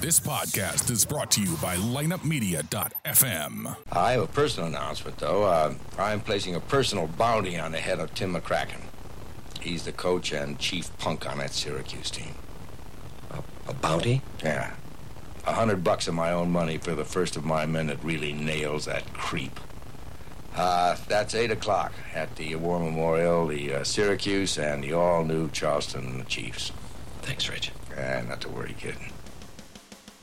This 0.00 0.20
podcast 0.20 0.90
is 0.90 1.04
brought 1.04 1.30
to 1.32 1.42
you 1.42 1.56
by 1.56 1.76
lineupmedia.fm. 1.76 3.76
I 3.90 4.12
have 4.12 4.22
a 4.22 4.26
personal 4.26 4.68
announcement, 4.68 5.18
though. 5.18 5.44
Uh, 5.44 5.74
I'm 5.98 6.20
placing 6.20 6.54
a 6.54 6.60
personal 6.60 7.06
bounty 7.06 7.58
on 7.58 7.72
the 7.72 7.78
head 7.78 7.98
of 7.98 8.14
Tim 8.14 8.34
McCracken. 8.34 8.82
He's 9.60 9.84
the 9.84 9.92
coach 9.92 10.32
and 10.32 10.58
chief 10.58 10.96
punk 10.98 11.28
on 11.28 11.38
that 11.38 11.52
Syracuse 11.52 12.10
team. 12.10 12.34
A 13.68 13.74
bounty? 13.74 14.22
Yeah. 14.44 14.74
A 15.46 15.52
hundred 15.52 15.82
bucks 15.82 16.06
of 16.06 16.14
my 16.14 16.30
own 16.30 16.52
money 16.52 16.78
for 16.78 16.94
the 16.94 17.04
first 17.04 17.36
of 17.36 17.44
my 17.44 17.66
men 17.66 17.88
that 17.88 18.02
really 18.04 18.32
nails 18.32 18.84
that 18.84 19.12
creep. 19.12 19.58
Uh, 20.54 20.96
that's 21.08 21.34
8 21.34 21.50
o'clock 21.50 21.92
at 22.14 22.36
the 22.36 22.54
War 22.54 22.78
Memorial, 22.78 23.46
the 23.48 23.74
uh, 23.74 23.84
Syracuse, 23.84 24.56
and 24.56 24.84
the 24.84 24.92
all-new 24.92 25.50
Charleston 25.50 26.24
Chiefs. 26.28 26.70
Thanks, 27.22 27.48
Rich. 27.48 27.72
Uh, 27.96 28.22
not 28.26 28.40
to 28.42 28.48
worry, 28.48 28.74
kid. 28.78 28.94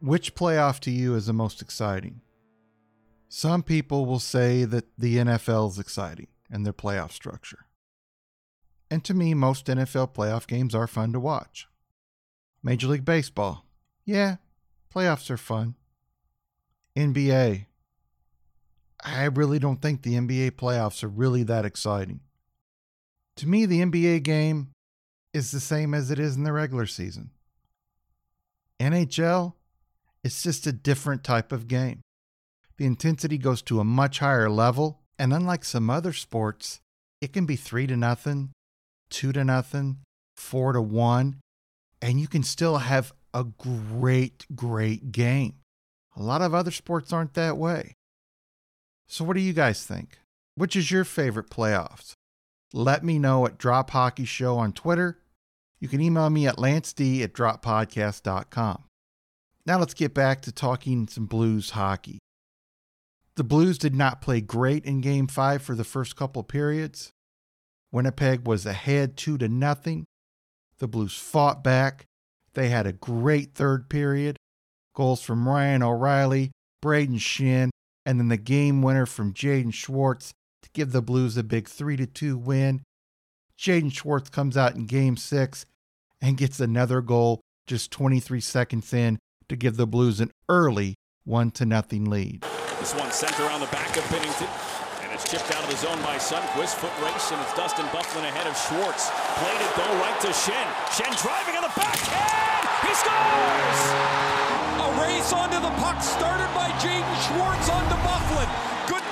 Which 0.00 0.34
playoff 0.34 0.80
to 0.80 0.90
you 0.90 1.14
is 1.14 1.26
the 1.26 1.32
most 1.32 1.60
exciting? 1.60 2.22
Some 3.28 3.62
people 3.62 4.06
will 4.06 4.18
say 4.18 4.64
that 4.64 4.86
the 4.98 5.18
NFL 5.18 5.70
is 5.70 5.78
exciting 5.78 6.28
and 6.50 6.64
their 6.64 6.72
playoff 6.72 7.12
structure. 7.12 7.66
And 8.90 9.04
to 9.04 9.14
me, 9.14 9.34
most 9.34 9.66
NFL 9.66 10.14
playoff 10.14 10.46
games 10.46 10.74
are 10.74 10.86
fun 10.86 11.12
to 11.12 11.20
watch. 11.20 11.68
Major 12.62 12.88
League 12.88 13.04
Baseball, 13.04 13.66
yeah, 14.04 14.36
playoffs 14.94 15.30
are 15.30 15.36
fun. 15.36 15.76
NBA, 16.96 17.66
I 19.04 19.24
really 19.24 19.58
don't 19.58 19.80
think 19.80 20.02
the 20.02 20.14
NBA 20.14 20.52
playoffs 20.52 21.04
are 21.04 21.08
really 21.08 21.42
that 21.44 21.64
exciting. 21.64 22.20
To 23.36 23.46
me, 23.46 23.64
the 23.66 23.80
NBA 23.80 24.22
game 24.22 24.72
is 25.32 25.52
the 25.52 25.60
same 25.60 25.94
as 25.94 26.10
it 26.10 26.18
is 26.18 26.36
in 26.36 26.44
the 26.44 26.52
regular 26.52 26.86
season. 26.86 27.30
NHL, 28.80 29.54
it's 30.22 30.42
just 30.42 30.66
a 30.66 30.72
different 30.72 31.24
type 31.24 31.52
of 31.52 31.68
game. 31.68 32.00
The 32.78 32.86
intensity 32.86 33.38
goes 33.38 33.62
to 33.62 33.80
a 33.80 33.84
much 33.84 34.20
higher 34.20 34.48
level, 34.48 35.00
and 35.18 35.32
unlike 35.32 35.64
some 35.64 35.90
other 35.90 36.12
sports, 36.12 36.80
it 37.20 37.32
can 37.32 37.46
be 37.46 37.56
3 37.56 37.86
to 37.88 37.96
nothing, 37.96 38.52
2 39.10 39.32
to 39.32 39.44
nothing, 39.44 39.98
4 40.36 40.72
to 40.72 40.82
1, 40.82 41.36
and 42.00 42.20
you 42.20 42.28
can 42.28 42.42
still 42.42 42.78
have 42.78 43.12
a 43.32 43.44
great 43.44 44.46
great 44.54 45.12
game. 45.12 45.54
A 46.16 46.22
lot 46.22 46.42
of 46.42 46.54
other 46.54 46.70
sports 46.70 47.12
aren't 47.12 47.34
that 47.34 47.56
way. 47.56 47.94
So 49.08 49.24
what 49.24 49.34
do 49.34 49.40
you 49.40 49.52
guys 49.52 49.84
think? 49.84 50.18
Which 50.54 50.76
is 50.76 50.90
your 50.90 51.04
favorite 51.04 51.50
playoffs? 51.50 52.14
Let 52.72 53.04
me 53.04 53.18
know 53.18 53.46
at 53.46 53.58
Drop 53.58 53.90
Hockey 53.90 54.24
Show 54.24 54.56
on 54.56 54.72
Twitter. 54.72 55.18
You 55.80 55.88
can 55.88 56.00
email 56.00 56.30
me 56.30 56.46
at 56.46 56.58
lanced 56.58 57.00
at 57.00 57.32
droppodcast.com. 57.32 58.84
Now 59.70 59.78
let's 59.78 59.94
get 59.94 60.14
back 60.14 60.42
to 60.42 60.50
talking 60.50 61.06
some 61.06 61.26
Blues 61.26 61.70
hockey. 61.70 62.18
The 63.36 63.44
Blues 63.44 63.78
did 63.78 63.94
not 63.94 64.20
play 64.20 64.40
great 64.40 64.84
in 64.84 65.00
game 65.00 65.28
5 65.28 65.62
for 65.62 65.76
the 65.76 65.84
first 65.84 66.16
couple 66.16 66.42
periods. 66.42 67.12
Winnipeg 67.92 68.48
was 68.48 68.66
ahead 68.66 69.16
2 69.16 69.38
to 69.38 69.48
nothing. 69.48 70.06
The 70.78 70.88
Blues 70.88 71.14
fought 71.14 71.62
back. 71.62 72.06
They 72.54 72.68
had 72.68 72.88
a 72.88 72.92
great 72.92 73.54
third 73.54 73.88
period. 73.88 74.36
Goals 74.96 75.22
from 75.22 75.48
Ryan 75.48 75.84
O'Reilly, 75.84 76.50
Brayden 76.84 77.20
Schenn, 77.20 77.70
and 78.04 78.18
then 78.18 78.26
the 78.26 78.36
game 78.36 78.82
winner 78.82 79.06
from 79.06 79.32
Jaden 79.32 79.72
Schwartz 79.72 80.32
to 80.64 80.70
give 80.72 80.90
the 80.90 81.00
Blues 81.00 81.36
a 81.36 81.44
big 81.44 81.68
3 81.68 81.96
to 81.96 82.06
2 82.06 82.36
win. 82.36 82.82
Jaden 83.56 83.92
Schwartz 83.94 84.30
comes 84.30 84.56
out 84.56 84.74
in 84.74 84.86
game 84.86 85.16
6 85.16 85.64
and 86.20 86.36
gets 86.36 86.58
another 86.58 87.00
goal 87.00 87.40
just 87.68 87.92
23 87.92 88.40
seconds 88.40 88.92
in 88.92 89.20
to 89.50 89.56
give 89.56 89.76
the 89.76 89.86
Blues 89.86 90.20
an 90.22 90.30
early 90.48 90.94
1 91.26 91.50
to 91.58 91.66
nothing 91.66 92.06
lead. 92.06 92.46
This 92.78 92.94
one 92.94 93.10
sent 93.10 93.34
around 93.40 93.58
the 93.58 93.72
back 93.74 93.90
of 93.98 94.04
Binnington. 94.06 94.46
And 95.02 95.10
it's 95.10 95.26
chipped 95.26 95.50
out 95.50 95.66
of 95.66 95.70
the 95.70 95.76
zone 95.76 95.98
by 96.06 96.16
Sundqvist. 96.22 96.78
Foot 96.78 96.94
race, 97.02 97.34
and 97.34 97.42
it's 97.42 97.54
Dustin 97.58 97.84
Byfuglien 97.90 98.30
ahead 98.30 98.46
of 98.46 98.54
Schwartz. 98.54 99.10
Played 99.42 99.58
it 99.58 99.72
though 99.74 99.94
right 100.06 100.18
to 100.22 100.30
Schenn. 100.30 100.68
Schenn 100.94 101.10
driving 101.18 101.58
on 101.58 101.66
the 101.66 101.74
backhand. 101.74 102.62
He 102.86 102.94
scores! 102.94 103.80
A 104.86 104.88
race 105.02 105.34
onto 105.34 105.58
the 105.58 105.74
puck 105.82 105.98
started 106.00 106.48
by 106.54 106.70
Jaden 106.78 107.18
Schwartz 107.26 107.66
onto 107.68 107.98
Byfuglien. 108.06 108.69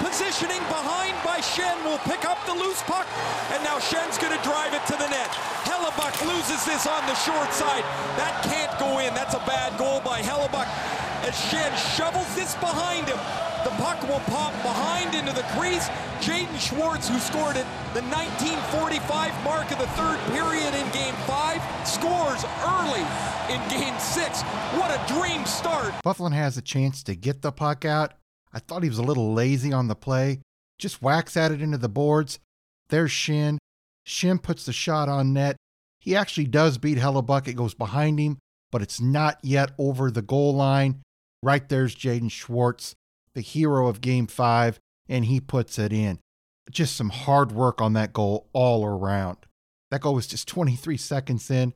Positioning 0.08 0.64
behind 0.72 1.12
by 1.20 1.36
Schenn 1.36 1.76
Will 1.84 2.00
pick 2.08 2.24
up 2.24 2.40
the 2.46 2.54
loose 2.54 2.80
puck. 2.88 3.06
And 3.52 3.62
now 3.62 3.76
Schenn's 3.78 4.16
going 4.16 4.32
to 4.32 4.42
drive 4.42 4.72
it 4.72 4.80
to 4.86 4.96
the 4.96 5.06
net. 5.12 5.28
Hellebuyck 5.68 6.16
loses 6.24 6.64
this 6.64 6.86
on 6.86 7.04
the 7.04 7.14
short 7.14 7.52
side. 7.52 7.84
That 8.16 8.40
can't 8.48 8.72
go 8.80 9.00
in. 9.04 9.12
That's 9.12 9.34
a 9.34 9.44
bad 9.44 9.76
goal 9.76 10.00
by 10.00 10.22
Hellebuyck 10.22 10.64
As 11.28 11.36
Schenn 11.36 11.76
shovels 11.94 12.24
this 12.34 12.54
behind 12.56 13.04
him. 13.04 13.20
The 13.68 13.74
puck 13.76 14.00
will 14.08 14.24
pop 14.32 14.56
behind 14.64 15.14
into 15.14 15.34
the 15.36 15.44
crease. 15.52 15.86
Jaden 16.24 16.56
Schwartz, 16.56 17.06
who 17.06 17.18
scored 17.18 17.60
at 17.60 17.68
the 17.92 18.00
1945 18.08 19.44
mark 19.44 19.70
of 19.70 19.78
the 19.78 19.92
third 19.92 20.16
period 20.32 20.72
in 20.72 20.88
game 20.96 21.14
five, 21.28 21.60
scores 21.86 22.48
early 22.64 23.04
in 23.52 23.60
game 23.68 23.98
six. 24.00 24.40
What 24.72 24.88
a 24.88 25.00
dream 25.12 25.44
start. 25.44 25.92
Byfuglien 26.00 26.32
has 26.32 26.56
a 26.56 26.62
chance 26.62 27.02
to 27.04 27.14
get 27.14 27.42
the 27.42 27.52
puck 27.52 27.84
out. 27.84 28.14
I 28.52 28.58
thought 28.58 28.82
he 28.82 28.88
was 28.88 28.98
a 28.98 29.02
little 29.02 29.32
lazy 29.34 29.72
on 29.72 29.88
the 29.88 29.94
play. 29.94 30.40
Just 30.78 31.02
whacks 31.02 31.36
at 31.36 31.52
it 31.52 31.62
into 31.62 31.78
the 31.78 31.88
boards. 31.88 32.38
There's 32.88 33.10
Schenn. 33.10 33.58
Schenn 34.06 34.42
puts 34.42 34.64
the 34.64 34.72
shot 34.72 35.08
on 35.08 35.32
net. 35.32 35.56
He 36.00 36.16
actually 36.16 36.46
does 36.46 36.78
beat 36.78 36.98
Hellebuyck. 36.98 37.48
It 37.48 37.54
goes 37.54 37.74
behind 37.74 38.18
him, 38.18 38.38
but 38.70 38.82
it's 38.82 39.00
not 39.00 39.38
yet 39.42 39.72
over 39.78 40.10
the 40.10 40.22
goal 40.22 40.54
line. 40.54 41.02
Right 41.42 41.68
there's 41.68 41.94
Jaden 41.94 42.30
Schwartz 42.30 42.94
the 43.38 43.42
hero 43.42 43.86
of 43.86 44.00
game 44.00 44.26
five, 44.26 44.80
and 45.08 45.24
he 45.24 45.40
puts 45.40 45.78
it 45.78 45.92
in. 45.92 46.18
Just 46.72 46.96
some 46.96 47.10
hard 47.10 47.52
work 47.52 47.80
on 47.80 47.92
that 47.92 48.12
goal 48.12 48.48
all 48.52 48.84
around. 48.84 49.38
That 49.92 50.00
goal 50.00 50.14
was 50.14 50.26
just 50.26 50.48
23 50.48 50.96
seconds 50.96 51.48
in. 51.48 51.72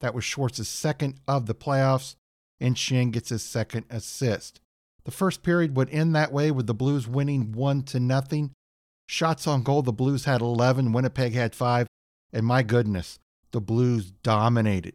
That 0.00 0.14
was 0.14 0.24
Schwartz's 0.24 0.68
second 0.68 1.20
of 1.26 1.46
the 1.46 1.54
playoffs, 1.54 2.14
and 2.60 2.76
Schenn 2.76 3.10
gets 3.10 3.30
his 3.30 3.42
second 3.42 3.86
assist. 3.88 4.60
The 5.08 5.12
first 5.12 5.42
period 5.42 5.74
would 5.74 5.88
end 5.88 6.14
that 6.14 6.34
way 6.34 6.50
with 6.50 6.66
the 6.66 6.74
Blues 6.74 7.08
winning 7.08 7.52
1 7.52 7.82
to 7.84 7.98
nothing. 7.98 8.52
Shots 9.06 9.46
on 9.46 9.62
goal, 9.62 9.80
the 9.80 9.90
Blues 9.90 10.26
had 10.26 10.42
11, 10.42 10.92
Winnipeg 10.92 11.32
had 11.32 11.54
5, 11.54 11.86
and 12.30 12.44
my 12.44 12.62
goodness, 12.62 13.18
the 13.50 13.62
Blues 13.62 14.10
dominated. 14.10 14.92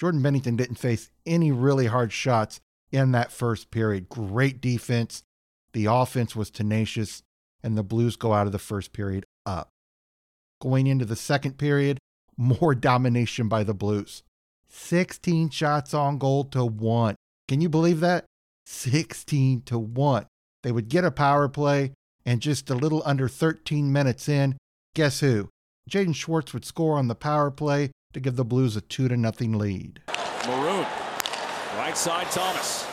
Jordan 0.00 0.22
Binnington 0.22 0.56
didn't 0.56 0.76
face 0.76 1.10
any 1.26 1.52
really 1.52 1.84
hard 1.84 2.14
shots 2.14 2.60
in 2.90 3.12
that 3.12 3.30
first 3.30 3.70
period. 3.70 4.08
Great 4.08 4.62
defense, 4.62 5.22
the 5.74 5.84
offense 5.84 6.34
was 6.34 6.50
tenacious, 6.50 7.22
and 7.62 7.76
the 7.76 7.82
Blues 7.82 8.16
go 8.16 8.32
out 8.32 8.46
of 8.46 8.52
the 8.52 8.58
first 8.58 8.94
period 8.94 9.26
up. 9.44 9.68
Going 10.62 10.86
into 10.86 11.04
the 11.04 11.14
second 11.14 11.58
period, 11.58 11.98
more 12.38 12.74
domination 12.74 13.48
by 13.48 13.64
the 13.64 13.74
Blues. 13.74 14.22
16 14.70 15.50
shots 15.50 15.92
on 15.92 16.16
goal 16.16 16.44
to 16.44 16.64
one. 16.64 17.16
Can 17.48 17.60
you 17.60 17.68
believe 17.68 18.00
that? 18.00 18.24
16 18.66 19.62
to 19.62 19.78
1. 19.78 20.26
They 20.62 20.72
would 20.72 20.88
get 20.88 21.04
a 21.04 21.10
power 21.10 21.48
play, 21.48 21.92
and 22.24 22.40
just 22.40 22.70
a 22.70 22.74
little 22.74 23.02
under 23.04 23.28
13 23.28 23.92
minutes 23.92 24.28
in, 24.28 24.56
guess 24.94 25.20
who? 25.20 25.48
Jaden 25.90 26.14
Schwartz 26.14 26.54
would 26.54 26.64
score 26.64 26.96
on 26.96 27.08
the 27.08 27.14
power 27.14 27.50
play 27.50 27.90
to 28.12 28.20
give 28.20 28.36
the 28.36 28.44
Blues 28.44 28.76
a 28.76 28.80
2 28.80 29.08
to 29.08 29.16
nothing 29.16 29.58
lead. 29.58 30.00
Maroon. 30.46 30.86
Right 31.76 31.96
side, 31.96 32.30
Thomas. 32.30 32.86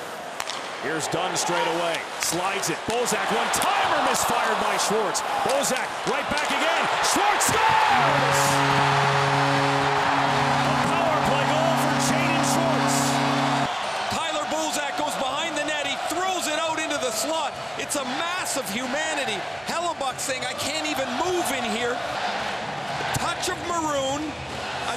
Here's 0.81 1.07
Dunn 1.09 1.35
straight 1.35 1.67
away. 1.75 1.97
Slides 2.21 2.69
it. 2.69 2.77
Bozak, 2.87 3.29
one 3.35 3.51
timer 3.53 4.09
misfired 4.09 4.57
by 4.63 4.77
Schwartz. 4.77 5.19
Bozak, 5.43 5.87
right 6.09 6.29
back 6.29 6.47
again. 6.47 6.87
Schwartz 7.03 7.47
scores! 7.47 9.48
Slot. 17.19 17.53
It's 17.77 17.95
a 17.95 18.03
mass 18.03 18.55
of 18.57 18.63
humanity. 18.71 19.39
Hellebuyck 19.67 20.19
saying, 20.19 20.43
I 20.45 20.53
can't 20.53 20.87
even 20.87 21.07
move 21.19 21.45
in 21.51 21.63
here. 21.75 21.97
Touch 23.19 23.49
of 23.49 23.59
maroon. 23.67 24.31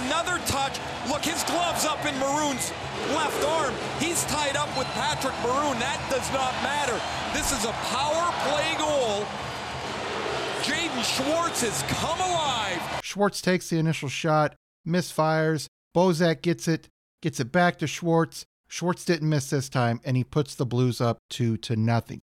Another 0.07 0.39
touch. 0.47 0.79
Look, 1.09 1.23
his 1.23 1.43
glove's 1.45 1.85
up 1.85 2.05
in 2.07 2.17
Maroon's 2.19 2.73
left 3.13 3.45
arm. 3.45 3.75
He's 3.99 4.25
tied 4.25 4.57
up 4.57 4.71
with 4.79 4.87
Patrick 4.95 5.35
Maroon. 5.43 5.79
That 5.79 6.01
does 6.09 6.25
not 6.33 6.55
matter. 6.63 6.99
This 7.35 7.53
is 7.53 7.65
a 7.67 7.73
power 7.93 8.33
play 8.49 8.73
goal. 8.79 9.27
Jaden 10.63 11.03
Schwartz 11.05 11.61
has 11.61 11.83
come 11.89 12.19
alive. 12.21 12.81
Schwartz 13.03 13.43
takes 13.43 13.69
the 13.69 13.79
initial 13.79 14.09
shot, 14.09 14.55
misfires. 14.87 15.67
Bozak 15.95 16.41
gets 16.41 16.69
it, 16.69 16.89
gets 17.21 17.41
it 17.41 17.53
back 17.53 17.79
to 17.79 17.87
Schwartz. 17.87 18.47
Schwartz 18.73 19.05
didn't 19.05 19.29
miss 19.29 19.51
this 19.51 19.69
time, 19.69 20.01
and 20.03 20.17
he 20.17 20.25
puts 20.25 20.55
the 20.55 20.65
Blues 20.65 20.99
up 20.99 21.19
two 21.29 21.59
to 21.59 21.77
nothing. 21.77 22.23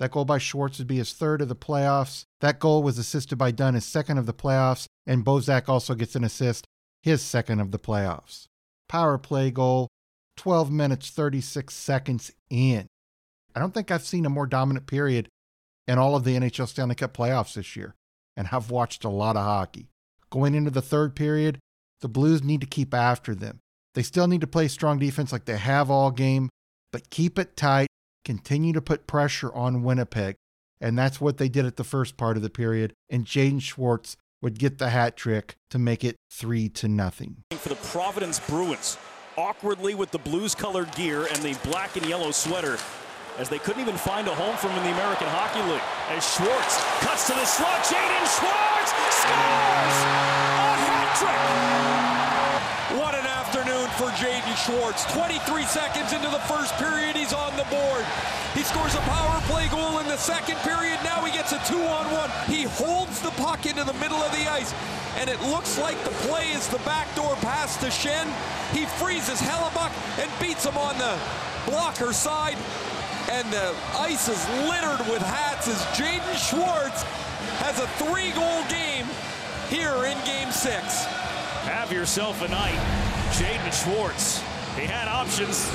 That 0.00 0.10
goal 0.10 0.24
by 0.24 0.38
Schwartz 0.38 0.78
would 0.78 0.88
be 0.88 0.96
his 0.96 1.12
third 1.12 1.40
of 1.40 1.48
the 1.48 1.54
playoffs. 1.54 2.24
That 2.40 2.58
goal 2.58 2.82
was 2.82 2.98
assisted 2.98 3.36
by 3.36 3.52
Dunn, 3.52 3.74
his 3.74 3.84
second 3.84 4.18
of 4.18 4.26
the 4.26 4.34
playoffs, 4.34 4.86
and 5.06 5.24
Bozak 5.24 5.68
also 5.68 5.94
gets 5.94 6.16
an 6.16 6.24
assist, 6.24 6.66
his 7.04 7.22
second 7.22 7.60
of 7.60 7.70
the 7.70 7.78
playoffs. 7.78 8.46
Power 8.88 9.18
play 9.18 9.52
goal, 9.52 9.86
12 10.36 10.68
minutes, 10.72 11.10
36 11.10 11.72
seconds 11.72 12.32
in. 12.50 12.88
I 13.54 13.60
don't 13.60 13.72
think 13.72 13.92
I've 13.92 14.02
seen 14.02 14.26
a 14.26 14.30
more 14.30 14.48
dominant 14.48 14.88
period 14.88 15.28
in 15.86 15.96
all 15.96 16.16
of 16.16 16.24
the 16.24 16.34
NHL 16.34 16.66
Stanley 16.66 16.96
Cup 16.96 17.16
playoffs 17.16 17.54
this 17.54 17.76
year, 17.76 17.94
and 18.36 18.48
I've 18.50 18.72
watched 18.72 19.04
a 19.04 19.08
lot 19.08 19.36
of 19.36 19.44
hockey. 19.44 19.90
Going 20.28 20.56
into 20.56 20.72
the 20.72 20.82
third 20.82 21.14
period, 21.14 21.60
the 22.00 22.08
Blues 22.08 22.42
need 22.42 22.62
to 22.62 22.66
keep 22.66 22.92
after 22.92 23.32
them. 23.32 23.60
They 23.98 24.04
still 24.04 24.28
need 24.28 24.42
to 24.42 24.46
play 24.46 24.68
strong 24.68 25.00
defense 25.00 25.32
like 25.32 25.44
they 25.44 25.56
have 25.56 25.90
all 25.90 26.12
game, 26.12 26.50
but 26.92 27.10
keep 27.10 27.36
it 27.36 27.56
tight 27.56 27.88
continue 28.24 28.72
to 28.74 28.80
put 28.80 29.08
pressure 29.08 29.52
on 29.52 29.82
Winnipeg. 29.82 30.36
And 30.80 30.96
that's 30.96 31.20
what 31.20 31.38
they 31.38 31.48
did 31.48 31.66
at 31.66 31.74
the 31.74 31.82
first 31.82 32.16
part 32.16 32.36
of 32.36 32.44
the 32.44 32.48
period. 32.48 32.92
And 33.10 33.24
Jaden 33.24 33.60
Schwartz 33.60 34.16
would 34.40 34.56
get 34.56 34.78
the 34.78 34.90
hat 34.90 35.16
trick 35.16 35.56
to 35.70 35.80
make 35.80 36.04
it 36.04 36.14
three 36.30 36.68
to 36.68 36.86
nothing. 36.86 37.38
For 37.50 37.70
the 37.70 37.74
Providence 37.74 38.38
Bruins, 38.38 38.98
awkwardly 39.36 39.96
with 39.96 40.12
the 40.12 40.18
blues 40.18 40.54
colored 40.54 40.94
gear 40.94 41.26
and 41.26 41.42
the 41.42 41.58
black 41.68 41.96
and 41.96 42.06
yellow 42.06 42.30
sweater, 42.30 42.78
as 43.36 43.48
they 43.48 43.58
couldn't 43.58 43.82
even 43.82 43.96
find 43.96 44.28
a 44.28 44.34
home 44.36 44.56
for 44.58 44.68
in 44.68 44.76
the 44.76 44.92
American 44.92 45.26
Hockey 45.26 45.68
League. 45.72 45.82
As 46.10 46.22
Schwartz 46.22 46.84
cuts 47.00 47.26
to 47.26 47.32
the 47.32 47.44
slot, 47.44 47.82
Jaden 47.82 48.26
Schwartz 48.38 48.92
scores! 49.10 49.98
A 50.06 50.76
hat 50.86 51.16
trick! 51.18 51.97
Schwartz. 54.64 55.04
23 55.12 55.62
seconds 55.64 56.12
into 56.12 56.28
the 56.28 56.42
first 56.50 56.74
period, 56.74 57.14
he's 57.16 57.32
on 57.32 57.56
the 57.56 57.64
board. 57.70 58.04
He 58.54 58.62
scores 58.62 58.94
a 58.94 59.04
power 59.06 59.40
play 59.42 59.68
goal 59.68 60.00
in 60.00 60.06
the 60.06 60.16
second 60.16 60.56
period. 60.66 60.98
Now 61.04 61.24
he 61.24 61.32
gets 61.32 61.52
a 61.52 61.60
two-on-one. 61.66 62.30
He 62.46 62.64
holds 62.64 63.20
the 63.20 63.30
puck 63.32 63.66
into 63.66 63.84
the 63.84 63.92
middle 63.94 64.18
of 64.18 64.32
the 64.32 64.50
ice, 64.50 64.74
and 65.16 65.30
it 65.30 65.40
looks 65.42 65.78
like 65.78 66.02
the 66.04 66.10
play 66.26 66.50
is 66.50 66.66
the 66.68 66.78
backdoor 66.78 67.36
pass 67.36 67.76
to 67.78 67.86
Schenn. 67.86 68.26
He 68.72 68.86
freezes 68.98 69.40
Hellebuyck 69.40 69.92
and 70.18 70.30
beats 70.40 70.64
him 70.64 70.76
on 70.76 70.98
the 70.98 71.18
blocker 71.70 72.12
side, 72.12 72.56
and 73.30 73.46
the 73.52 73.74
ice 73.98 74.28
is 74.28 74.42
littered 74.66 75.06
with 75.08 75.22
hats 75.22 75.68
as 75.68 75.80
Jaden 75.96 76.36
Schwartz 76.36 77.02
has 77.62 77.78
a 77.78 77.86
three-goal 78.02 78.64
game 78.68 79.06
here 79.68 80.06
in 80.06 80.16
Game 80.24 80.50
6. 80.50 81.04
Have 81.68 81.92
yourself 81.92 82.42
a 82.42 82.48
night. 82.48 82.78
Jaden 83.32 83.72
Schwartz. 83.72 84.37
He 84.78 84.86
had 84.86 85.08
options, 85.08 85.68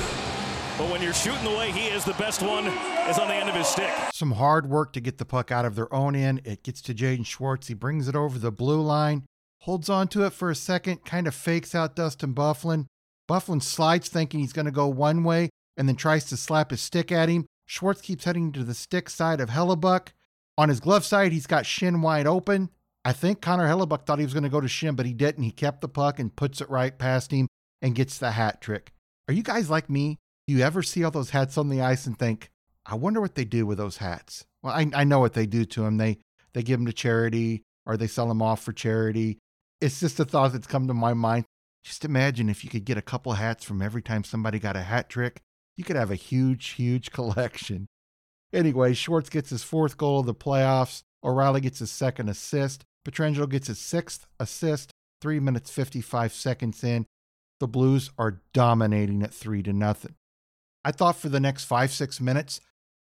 but 0.78 0.90
when 0.90 1.02
you're 1.02 1.12
shooting 1.12 1.44
the 1.44 1.50
way 1.50 1.70
he 1.70 1.88
is, 1.88 2.06
the 2.06 2.14
best 2.14 2.40
one 2.40 2.66
is 2.66 3.18
on 3.18 3.28
the 3.28 3.34
end 3.34 3.50
of 3.50 3.54
his 3.54 3.66
stick. 3.66 3.92
Some 4.14 4.32
hard 4.32 4.70
work 4.70 4.94
to 4.94 5.00
get 5.00 5.18
the 5.18 5.26
puck 5.26 5.52
out 5.52 5.66
of 5.66 5.74
their 5.74 5.92
own 5.92 6.16
end. 6.16 6.40
It 6.44 6.62
gets 6.62 6.80
to 6.82 6.94
Jaden 6.94 7.26
Schwartz. 7.26 7.68
He 7.68 7.74
brings 7.74 8.08
it 8.08 8.16
over 8.16 8.38
the 8.38 8.50
blue 8.50 8.80
line, 8.80 9.26
holds 9.60 9.90
on 9.90 10.08
to 10.08 10.24
it 10.24 10.32
for 10.32 10.48
a 10.48 10.54
second, 10.54 11.04
kind 11.04 11.26
of 11.26 11.34
fakes 11.34 11.74
out 11.74 11.94
Dustin 11.94 12.34
Byfuglien. 12.34 12.86
Byfuglien 13.28 13.62
slides 13.62 14.08
thinking 14.08 14.40
he's 14.40 14.54
going 14.54 14.64
to 14.64 14.72
go 14.72 14.86
one 14.86 15.22
way 15.22 15.50
and 15.76 15.86
then 15.86 15.96
tries 15.96 16.24
to 16.26 16.36
slap 16.38 16.70
his 16.70 16.80
stick 16.80 17.12
at 17.12 17.28
him. 17.28 17.44
Schwartz 17.66 18.00
keeps 18.00 18.24
heading 18.24 18.52
to 18.52 18.64
the 18.64 18.72
stick 18.72 19.10
side 19.10 19.40
of 19.40 19.50
Hellebuyck. 19.50 20.08
On 20.56 20.70
his 20.70 20.80
glove 20.80 21.04
side, 21.04 21.32
he's 21.32 21.46
got 21.46 21.64
Schenn 21.64 22.00
wide 22.00 22.26
open. 22.26 22.70
I 23.04 23.12
think 23.12 23.42
Connor 23.42 23.68
Hellebuyck 23.68 24.06
thought 24.06 24.18
he 24.18 24.24
was 24.24 24.32
going 24.32 24.44
to 24.44 24.48
go 24.48 24.62
to 24.62 24.66
Schenn, 24.66 24.96
but 24.96 25.04
he 25.04 25.12
didn't. 25.12 25.44
He 25.44 25.50
kept 25.50 25.82
the 25.82 25.88
puck 25.88 26.18
and 26.18 26.34
puts 26.34 26.62
it 26.62 26.70
right 26.70 26.96
past 26.98 27.32
him 27.32 27.48
and 27.82 27.94
gets 27.94 28.16
the 28.16 28.30
hat 28.30 28.62
trick. 28.62 28.93
Are 29.28 29.34
you 29.34 29.42
guys 29.42 29.70
like 29.70 29.88
me? 29.88 30.18
Do 30.46 30.54
you 30.54 30.62
ever 30.62 30.82
see 30.82 31.02
all 31.02 31.10
those 31.10 31.30
hats 31.30 31.56
on 31.56 31.70
the 31.70 31.80
ice 31.80 32.06
and 32.06 32.18
think, 32.18 32.50
I 32.84 32.94
wonder 32.94 33.20
what 33.20 33.34
they 33.34 33.44
do 33.44 33.64
with 33.64 33.78
those 33.78 33.96
hats? 33.96 34.44
Well, 34.62 34.74
I, 34.74 34.90
I 34.94 35.04
know 35.04 35.20
what 35.20 35.32
they 35.32 35.46
do 35.46 35.64
to 35.64 35.82
them. 35.82 35.96
They 35.96 36.18
they 36.52 36.62
give 36.62 36.78
them 36.78 36.86
to 36.86 36.92
charity 36.92 37.62
or 37.86 37.96
they 37.96 38.06
sell 38.06 38.28
them 38.28 38.42
off 38.42 38.62
for 38.62 38.72
charity. 38.72 39.38
It's 39.80 40.00
just 40.00 40.20
a 40.20 40.24
thought 40.24 40.52
that's 40.52 40.66
come 40.66 40.86
to 40.88 40.94
my 40.94 41.14
mind. 41.14 41.44
Just 41.82 42.04
imagine 42.04 42.48
if 42.48 42.64
you 42.64 42.70
could 42.70 42.84
get 42.84 42.96
a 42.96 43.02
couple 43.02 43.32
hats 43.32 43.64
from 43.64 43.82
every 43.82 44.02
time 44.02 44.24
somebody 44.24 44.58
got 44.58 44.76
a 44.76 44.82
hat 44.82 45.08
trick. 45.08 45.40
You 45.76 45.84
could 45.84 45.96
have 45.96 46.10
a 46.10 46.16
huge, 46.16 46.70
huge 46.70 47.10
collection. 47.12 47.86
Anyway, 48.52 48.94
Schwartz 48.94 49.28
gets 49.28 49.50
his 49.50 49.64
fourth 49.64 49.96
goal 49.96 50.20
of 50.20 50.26
the 50.26 50.34
playoffs. 50.34 51.02
O'Reilly 51.24 51.60
gets 51.60 51.80
his 51.80 51.90
second 51.90 52.28
assist. 52.28 52.84
Pietrangelo 53.06 53.48
gets 53.48 53.66
his 53.66 53.78
sixth 53.78 54.26
assist, 54.38 54.90
three 55.20 55.40
minutes 55.40 55.70
55 55.70 56.32
seconds 56.32 56.84
in. 56.84 57.04
The 57.64 57.68
Blues 57.68 58.10
are 58.18 58.42
dominating 58.52 59.22
at 59.22 59.32
three 59.32 59.62
to 59.62 59.72
nothing. 59.72 60.16
I 60.84 60.92
thought 60.92 61.16
for 61.16 61.30
the 61.30 61.40
next 61.40 61.64
five, 61.64 61.90
six 61.92 62.20
minutes, 62.20 62.60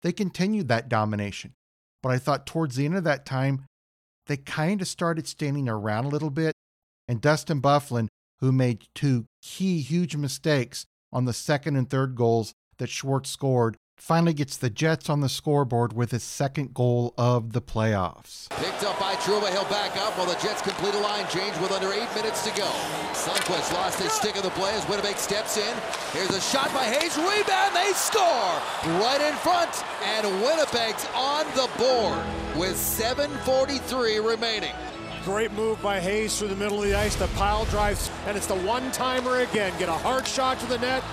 they 0.02 0.14
continued 0.14 0.70
that 0.70 0.88
domination. 0.88 1.56
But 2.02 2.14
I 2.14 2.20
thought 2.20 2.48
towards 2.48 2.78
the 2.78 2.86
end 2.86 2.96
of 2.96 3.04
that 3.04 3.26
time, 3.26 3.66
they 4.28 4.38
kind 4.38 4.80
of 4.80 4.88
started 4.88 5.28
standing 5.28 5.68
around 5.68 6.06
a 6.06 6.08
little 6.08 6.30
bit. 6.30 6.54
And 7.06 7.20
Dustin 7.20 7.62
Byfuglien, 7.62 8.08
who 8.40 8.54
made 8.54 8.88
two 8.96 9.26
key 9.42 9.82
huge 9.82 10.16
mistakes 10.16 10.86
on 11.12 11.26
the 11.26 11.34
second 11.34 11.76
and 11.76 11.90
third 11.90 12.16
goals 12.16 12.54
that 12.78 12.88
Schwartz 12.88 13.30
scored, 13.30 13.76
finally 13.98 14.34
gets 14.34 14.58
the 14.58 14.70
Jets 14.70 15.10
on 15.10 15.22
the 15.22 15.30
scoreboard 15.30 15.94
with 15.94 16.12
his 16.12 16.24
second 16.24 16.74
goal 16.74 17.14
of 17.18 17.54
the 17.54 17.62
playoffs. 17.62 18.50
Picked 18.50 18.84
up 18.84 19.00
by 19.00 19.16
Trouba. 19.16 19.50
He'll 19.52 19.64
back 19.66 19.96
up 19.98 20.18
while 20.18 20.28
the 20.28 20.40
Jets 20.42 20.62
complete 20.62 20.94
a 20.94 21.00
line 21.00 21.28
change 21.30 21.58
with 21.60 21.72
under 21.72 21.92
eight 21.92 22.14
minutes 22.16 22.44
to 22.44 22.56
go. 22.56 22.68
Sundqvist 23.14 23.74
lost 23.74 24.00
his 24.02 24.12
stick 24.12 24.36
of 24.36 24.44
the 24.44 24.52
play 24.52 24.74
as 24.74 24.88
Winnipeg 24.88 25.18
steps 25.18 25.58
in. 25.58 25.76
Here's 26.12 26.30
a 26.30 26.42
shot 26.42 26.74
by 26.74 26.84
Hayes. 26.86 27.18
Rebound. 27.18 27.76
They 27.76 27.92
score 27.94 28.62
right 29.00 29.22
in 29.22 29.34
front. 29.36 29.84
And 30.04 30.28
Winnipeg's 30.44 31.08
on 31.16 31.46
the 31.56 31.70
board 31.78 32.24
with 32.56 32.76
7.43 32.76 34.28
remaining. 34.28 34.74
Great 35.24 35.52
move 35.54 35.82
by 35.82 36.00
Hayes 36.00 36.38
through 36.38 36.50
the 36.50 36.56
middle 36.56 36.84
of 36.84 36.88
the 36.88 36.94
ice. 36.94 37.16
The 37.16 37.26
pile 37.30 37.66
drives, 37.66 38.12
and 38.28 38.38
it's 38.38 38.46
the 38.46 38.58
one-timer 38.58 39.40
again. 39.40 39.74
Get 39.80 39.90
a 39.90 39.94
hard 39.94 40.28
shot 40.28 40.60
to 40.60 40.68
the 40.68 40.78
net, 40.78 41.04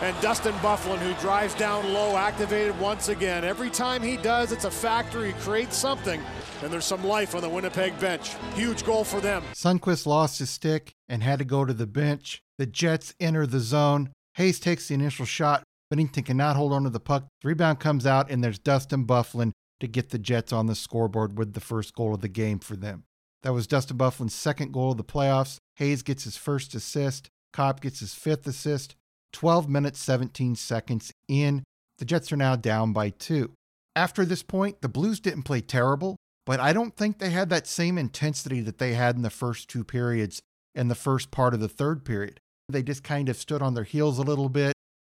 and 0.00 0.18
Dustin 0.20 0.54
Byfuglien, 0.54 0.98
who 0.98 1.12
drives 1.20 1.54
down 1.54 1.92
low, 1.92 2.16
activated 2.16 2.78
once 2.80 3.08
again. 3.08 3.44
Every 3.44 3.70
time 3.70 4.02
he 4.02 4.16
does, 4.16 4.52
it's 4.52 4.64
a 4.64 4.70
factor. 4.70 5.24
He 5.24 5.32
creates 5.34 5.76
something, 5.76 6.20
and 6.62 6.72
there's 6.72 6.84
some 6.84 7.04
life 7.04 7.34
on 7.34 7.42
the 7.42 7.48
Winnipeg 7.48 7.98
bench. 8.00 8.32
Huge 8.54 8.84
goal 8.84 9.04
for 9.04 9.20
them. 9.20 9.42
Sundqvist 9.52 10.06
lost 10.06 10.38
his 10.38 10.50
stick 10.50 10.92
and 11.08 11.22
had 11.22 11.38
to 11.38 11.44
go 11.44 11.64
to 11.64 11.74
the 11.74 11.86
bench. 11.86 12.42
The 12.58 12.66
Jets 12.66 13.14
enter 13.20 13.46
the 13.46 13.60
zone. 13.60 14.10
Hayes 14.34 14.60
takes 14.60 14.88
the 14.88 14.94
initial 14.94 15.26
shot. 15.26 15.62
Binnington 15.92 16.24
cannot 16.24 16.56
hold 16.56 16.72
on 16.72 16.84
to 16.84 16.90
the 16.90 17.00
puck. 17.00 17.26
The 17.42 17.48
rebound 17.48 17.80
comes 17.80 18.06
out, 18.06 18.30
and 18.30 18.42
there's 18.42 18.58
Dustin 18.58 19.06
Byfuglien 19.06 19.52
to 19.80 19.86
get 19.86 20.10
the 20.10 20.18
Jets 20.18 20.52
on 20.52 20.66
the 20.66 20.74
scoreboard 20.74 21.36
with 21.36 21.54
the 21.54 21.60
first 21.60 21.94
goal 21.94 22.14
of 22.14 22.20
the 22.20 22.28
game 22.28 22.58
for 22.58 22.76
them. 22.76 23.04
That 23.42 23.54
was 23.54 23.66
Dustin 23.66 23.96
Byfuglien's 23.96 24.34
second 24.34 24.72
goal 24.72 24.92
of 24.92 24.98
the 24.98 25.04
playoffs. 25.04 25.56
Hayes 25.76 26.02
gets 26.02 26.24
his 26.24 26.36
first 26.36 26.74
assist. 26.74 27.28
Copp 27.52 27.80
gets 27.80 28.00
his 28.00 28.14
fifth 28.14 28.46
assist. 28.46 28.94
12 29.32 29.68
minutes, 29.68 30.00
17 30.00 30.56
seconds 30.56 31.12
in. 31.28 31.62
The 31.98 32.04
Jets 32.04 32.32
are 32.32 32.36
now 32.36 32.56
down 32.56 32.92
by 32.92 33.10
two. 33.10 33.52
After 33.94 34.24
this 34.24 34.42
point, 34.42 34.80
the 34.80 34.88
Blues 34.88 35.20
didn't 35.20 35.42
play 35.42 35.60
terrible, 35.60 36.16
but 36.46 36.60
I 36.60 36.72
don't 36.72 36.96
think 36.96 37.18
they 37.18 37.30
had 37.30 37.50
that 37.50 37.66
same 37.66 37.98
intensity 37.98 38.60
that 38.60 38.78
they 38.78 38.94
had 38.94 39.16
in 39.16 39.22
the 39.22 39.30
first 39.30 39.68
two 39.68 39.84
periods 39.84 40.40
and 40.74 40.90
the 40.90 40.94
first 40.94 41.30
part 41.30 41.54
of 41.54 41.60
the 41.60 41.68
third 41.68 42.04
period. 42.04 42.40
They 42.68 42.82
just 42.82 43.02
kind 43.02 43.28
of 43.28 43.36
stood 43.36 43.62
on 43.62 43.74
their 43.74 43.84
heels 43.84 44.18
a 44.18 44.22
little 44.22 44.48
bit 44.48 44.72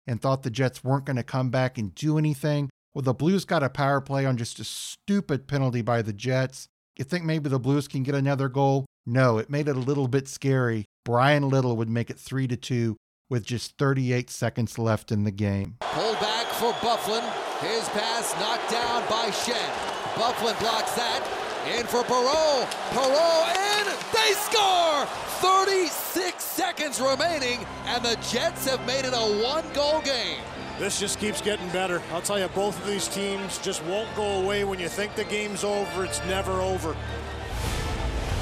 and 0.08 0.22
thought 0.22 0.43
the 0.43 0.50
Jets 0.50 0.84
weren't 0.84 1.05
going 1.05 1.17
to 1.17 1.24
come 1.24 1.50
back 1.50 1.77
and 1.77 1.96
do 1.96 2.17
anything. 2.17 2.70
Well, 2.93 3.03
the 3.03 3.13
Blues 3.13 3.46
got 3.46 3.63
a 3.63 3.70
power 3.70 4.01
play 4.01 4.25
on 4.25 4.38
just 4.38 4.60
a 4.60 4.63
stupid 4.63 5.48
penalty 5.48 5.82
by 5.82 6.01
the 6.01 6.13
Jets. 6.13 6.67
You 6.98 7.05
think 7.05 7.24
maybe 7.24 7.50
the 7.50 7.60
Blues 7.60 7.88
can 7.88 8.03
get 8.03 8.15
another 8.15 8.50
goal? 8.50 8.86
No, 9.05 9.38
it 9.38 9.50
made 9.50 9.67
it 9.67 9.75
a 9.75 9.79
little 9.79 10.08
bit 10.08 10.27
scary. 10.27 10.86
Bryan 11.05 11.50
Little 11.50 11.75
would 11.77 11.89
make 11.89 12.10
it 12.10 12.20
3 12.20 12.48
to 12.48 12.55
2 12.55 12.96
with 13.34 13.44
just 13.44 13.80
38 13.80 14.30
seconds 14.30 14.78
left 14.78 15.12
in 15.12 15.24
the 15.24 15.32
game. 15.32 15.75
Pulled 15.80 16.20
back 16.20 16.46
for 16.46 16.72
Byfuglien. 16.74 17.24
His 17.62 17.90
pass 17.90 18.32
knocked 18.40 18.70
down 18.70 19.02
by 19.10 19.32
Schenn. 19.32 19.74
Byfuglien 20.13 20.60
blocks 20.60 20.94
that. 20.94 21.28
In 21.75 21.88
for 21.88 22.04
Perreault. 22.04 22.70
Perreault 22.94 23.50
in. 23.58 23.86
They 24.13 24.34
score! 24.34 25.08
36 25.42 26.44
seconds 26.44 27.02
remaining, 27.02 27.66
and 27.88 28.06
the 28.06 28.16
Jets 28.30 28.70
have 28.70 28.86
made 28.86 29.04
it 29.04 29.13
a 29.16 29.44
one-goal 29.44 30.02
game. 30.02 30.42
This 30.78 31.00
just 31.00 31.20
keeps 31.20 31.42
getting 31.42 31.68
better. 31.70 32.04
I'll 32.12 32.22
tell 32.22 32.40
you, 32.40 32.50
both 32.50 32.80
of 32.80 32.86
these 32.86 33.08
teams 33.08 33.58
just 33.58 33.84
won't 33.86 34.16
go 34.16 34.44
away. 34.44 34.63
When 34.63 34.80
you 34.80 34.90
think 34.90 35.16
the 35.16 35.24
game's 35.24 35.63
over, 35.63 36.06
it's 36.06 36.24
never 36.25 36.52
over. 36.52 36.96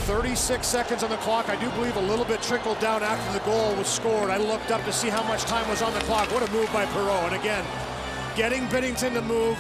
36 0.02 0.66
seconds 0.66 1.04
on 1.04 1.10
the 1.10 1.18
clock. 1.18 1.50
I 1.50 1.56
do 1.56 1.70
believe 1.72 1.96
a 1.96 2.02
little 2.02 2.26
bit 2.26 2.42
trickled 2.42 2.80
down 2.80 3.04
after 3.04 3.32
the 3.38 3.44
goal 3.46 3.76
was 3.76 3.88
scored. 3.88 4.30
I 4.30 4.38
looked 4.38 4.72
up 4.72 4.84
to 4.86 4.94
see 4.94 5.10
how 5.10 5.24
much 5.24 5.44
time 5.44 5.68
was 5.70 5.82
on 5.82 5.94
the 5.94 6.00
clock. 6.02 6.32
What 6.32 6.48
a 6.48 6.52
move 6.52 6.72
by 6.74 6.86
Perreault. 6.88 7.28
And 7.28 7.36
again, 7.36 7.66
getting 8.36 8.68
Binnington 8.68 9.14
to 9.14 9.22
move. 9.22 9.58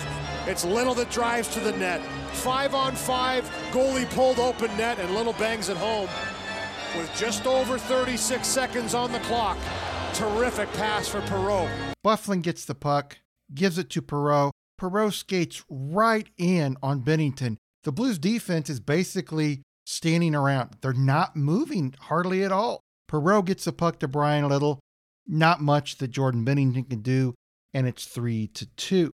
It's 0.47 0.65
Little 0.65 0.95
that 0.95 1.11
drives 1.11 1.47
to 1.49 1.59
the 1.59 1.71
net. 1.73 2.01
Five 2.33 2.73
on 2.73 2.95
five, 2.95 3.49
goalie 3.71 4.09
pulled 4.11 4.39
open 4.39 4.75
net, 4.77 4.99
and 4.99 5.13
Little 5.13 5.33
bangs 5.33 5.69
it 5.69 5.77
home 5.77 6.09
with 6.97 7.13
just 7.15 7.45
over 7.45 7.77
36 7.77 8.47
seconds 8.47 8.95
on 8.95 9.11
the 9.11 9.19
clock. 9.19 9.57
Terrific 10.13 10.71
pass 10.73 11.07
for 11.07 11.21
Perreault. 11.21 11.69
Byfuglien 12.05 12.41
gets 12.41 12.65
the 12.65 12.75
puck, 12.75 13.19
gives 13.53 13.77
it 13.77 13.89
to 13.91 14.01
Perreault. 14.01 14.51
Perreault 14.79 15.13
skates 15.13 15.63
right 15.69 16.27
in 16.37 16.75
on 16.81 17.01
Binnington. 17.01 17.57
The 17.83 17.91
Blues 17.91 18.17
defense 18.17 18.69
is 18.69 18.79
basically 18.79 19.61
standing 19.85 20.35
around. 20.35 20.77
They're 20.81 20.93
not 20.93 21.35
moving 21.35 21.95
hardly 21.99 22.43
at 22.43 22.51
all. 22.51 22.81
Perreault 23.09 23.45
gets 23.45 23.65
the 23.65 23.73
puck 23.73 23.99
to 23.99 24.07
Bryan 24.07 24.47
Little. 24.47 24.79
Not 25.27 25.61
much 25.61 25.97
that 25.97 26.09
Jordan 26.09 26.45
Binnington 26.45 26.89
can 26.89 27.01
do, 27.01 27.35
and 27.73 27.87
it's 27.87 28.05
three 28.05 28.47
to 28.47 28.65
two. 28.65 29.11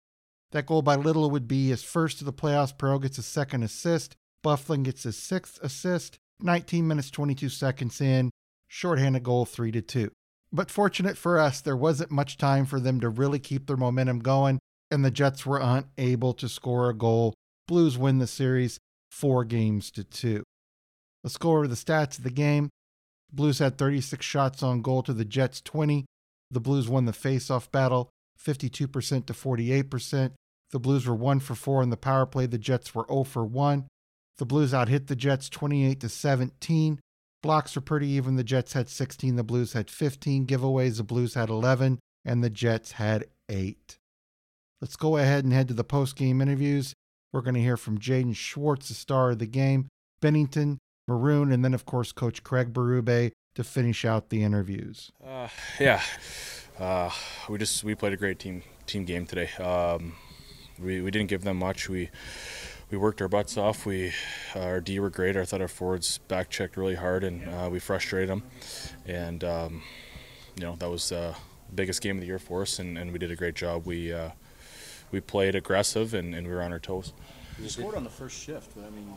That 0.52 0.66
goal 0.66 0.82
by 0.82 0.96
Little 0.96 1.30
would 1.30 1.48
be 1.48 1.68
his 1.68 1.82
first 1.82 2.20
of 2.20 2.26
the 2.26 2.32
playoffs. 2.32 2.76
Perreault 2.76 3.02
gets 3.02 3.18
a 3.18 3.22
second 3.22 3.62
assist. 3.62 4.14
Byfuglien 4.44 4.82
gets 4.82 5.04
his 5.04 5.16
sixth 5.16 5.58
assist. 5.62 6.18
19 6.42 6.86
minutes 6.86 7.10
22 7.10 7.48
seconds 7.48 8.00
in, 8.00 8.30
shorthanded 8.68 9.22
goal 9.22 9.44
3 9.44 9.72
to 9.72 9.82
2. 9.82 10.10
But 10.52 10.70
fortunate 10.70 11.16
for 11.16 11.38
us, 11.38 11.60
there 11.60 11.76
wasn't 11.76 12.10
much 12.10 12.36
time 12.36 12.66
for 12.66 12.80
them 12.80 13.00
to 13.00 13.08
really 13.08 13.38
keep 13.38 13.66
their 13.66 13.76
momentum 13.76 14.18
going, 14.18 14.58
and 14.90 15.04
the 15.04 15.10
Jets 15.10 15.46
were 15.46 15.60
unable 15.60 16.34
to 16.34 16.48
score 16.48 16.90
a 16.90 16.94
goal. 16.94 17.32
Blues 17.66 17.96
win 17.96 18.18
the 18.18 18.26
series 18.26 18.78
4 19.10 19.44
games 19.44 19.90
to 19.92 20.04
2. 20.04 20.42
Let's 21.24 21.36
go 21.36 21.50
over 21.52 21.68
the 21.68 21.74
stats 21.74 22.18
of 22.18 22.24
the 22.24 22.30
game. 22.30 22.70
The 23.30 23.36
Blues 23.36 23.58
had 23.58 23.78
36 23.78 24.24
shots 24.24 24.62
on 24.62 24.82
goal 24.82 25.02
to 25.04 25.12
the 25.12 25.24
Jets 25.24 25.60
20. 25.60 26.04
The 26.50 26.60
Blues 26.60 26.88
won 26.88 27.04
the 27.04 27.12
face-off 27.12 27.70
battle 27.72 28.10
52% 28.44 29.26
to 29.26 29.32
48%. 29.32 30.32
The 30.70 30.80
Blues 30.80 31.06
were 31.06 31.14
1 31.14 31.40
for 31.40 31.54
4 31.54 31.82
in 31.82 31.90
the 31.90 31.96
power 31.96 32.26
play. 32.26 32.46
The 32.46 32.58
Jets 32.58 32.94
were 32.94 33.06
0 33.08 33.24
for 33.24 33.44
1. 33.44 33.86
The 34.38 34.46
Blues 34.46 34.74
out 34.74 34.88
hit 34.88 35.06
the 35.06 35.16
Jets 35.16 35.48
28 35.48 36.00
to 36.00 36.08
17. 36.08 37.00
Blocks 37.42 37.74
were 37.74 37.82
pretty 37.82 38.08
even. 38.08 38.36
The 38.36 38.44
Jets 38.44 38.72
had 38.72 38.88
16, 38.88 39.36
the 39.36 39.42
Blues 39.42 39.72
had 39.72 39.90
15 39.90 40.46
giveaways, 40.46 40.96
the 40.96 41.02
Blues 41.02 41.34
had 41.34 41.48
11, 41.48 41.98
and 42.24 42.42
the 42.42 42.50
Jets 42.50 42.92
had 42.92 43.26
8. 43.48 43.98
Let's 44.80 44.96
go 44.96 45.16
ahead 45.16 45.44
and 45.44 45.52
head 45.52 45.68
to 45.68 45.74
the 45.74 45.84
post-game 45.84 46.40
interviews. 46.40 46.94
We're 47.32 47.42
going 47.42 47.54
to 47.54 47.60
hear 47.60 47.76
from 47.76 47.98
Jaden 47.98 48.36
Schwartz, 48.36 48.88
the 48.88 48.94
star 48.94 49.30
of 49.30 49.38
the 49.38 49.46
game, 49.46 49.88
Binnington, 50.22 50.78
Maroon, 51.08 51.52
and 51.52 51.64
then, 51.64 51.74
of 51.74 51.84
course, 51.84 52.12
Coach 52.12 52.42
Craig 52.42 52.72
Berube 52.72 53.32
to 53.54 53.64
finish 53.64 54.04
out 54.04 54.30
the 54.30 54.42
interviews. 54.42 55.12
Uh, 55.24 55.48
yeah, 55.78 56.02
uh, 56.78 57.10
we 57.48 57.58
just 57.58 57.84
we 57.84 57.94
played 57.94 58.12
a 58.12 58.16
great 58.16 58.38
team 58.38 58.62
team 58.86 59.04
game 59.04 59.26
today. 59.26 59.50
Um, 59.62 60.14
we 60.78 61.00
we 61.00 61.10
didn't 61.10 61.28
give 61.28 61.42
them 61.42 61.58
much. 61.58 61.88
We 61.88 62.10
we 62.90 62.98
worked 62.98 63.20
our 63.20 63.28
butts 63.28 63.56
off. 63.56 63.84
We 63.84 64.12
uh, 64.54 64.60
our 64.60 64.80
D 64.80 65.00
were 65.00 65.10
great. 65.10 65.36
I 65.36 65.44
thought 65.44 65.60
our 65.60 65.68
forwards 65.68 66.18
back 66.28 66.50
checked 66.50 66.76
really 66.76 66.94
hard, 66.94 67.24
and 67.24 67.48
uh, 67.48 67.68
we 67.70 67.78
frustrated 67.78 68.28
them. 68.28 68.42
And 69.06 69.44
um, 69.44 69.82
you 70.56 70.62
know 70.62 70.76
that 70.76 70.90
was 70.90 71.12
uh, 71.12 71.34
the 71.68 71.74
biggest 71.74 72.00
game 72.00 72.16
of 72.16 72.20
the 72.20 72.26
year 72.26 72.38
for 72.38 72.62
us, 72.62 72.78
and, 72.78 72.96
and 72.96 73.12
we 73.12 73.18
did 73.18 73.30
a 73.30 73.36
great 73.36 73.54
job. 73.54 73.86
We 73.86 74.12
uh, 74.12 74.30
we 75.10 75.20
played 75.20 75.54
aggressive, 75.54 76.14
and, 76.14 76.34
and 76.34 76.46
we 76.46 76.52
were 76.54 76.62
on 76.62 76.72
our 76.72 76.78
toes. 76.78 77.12
You 77.60 77.68
scored 77.68 77.94
on 77.94 78.04
the 78.04 78.10
first 78.10 78.42
shift. 78.42 78.76
I 78.78 78.90
mean, 78.90 79.12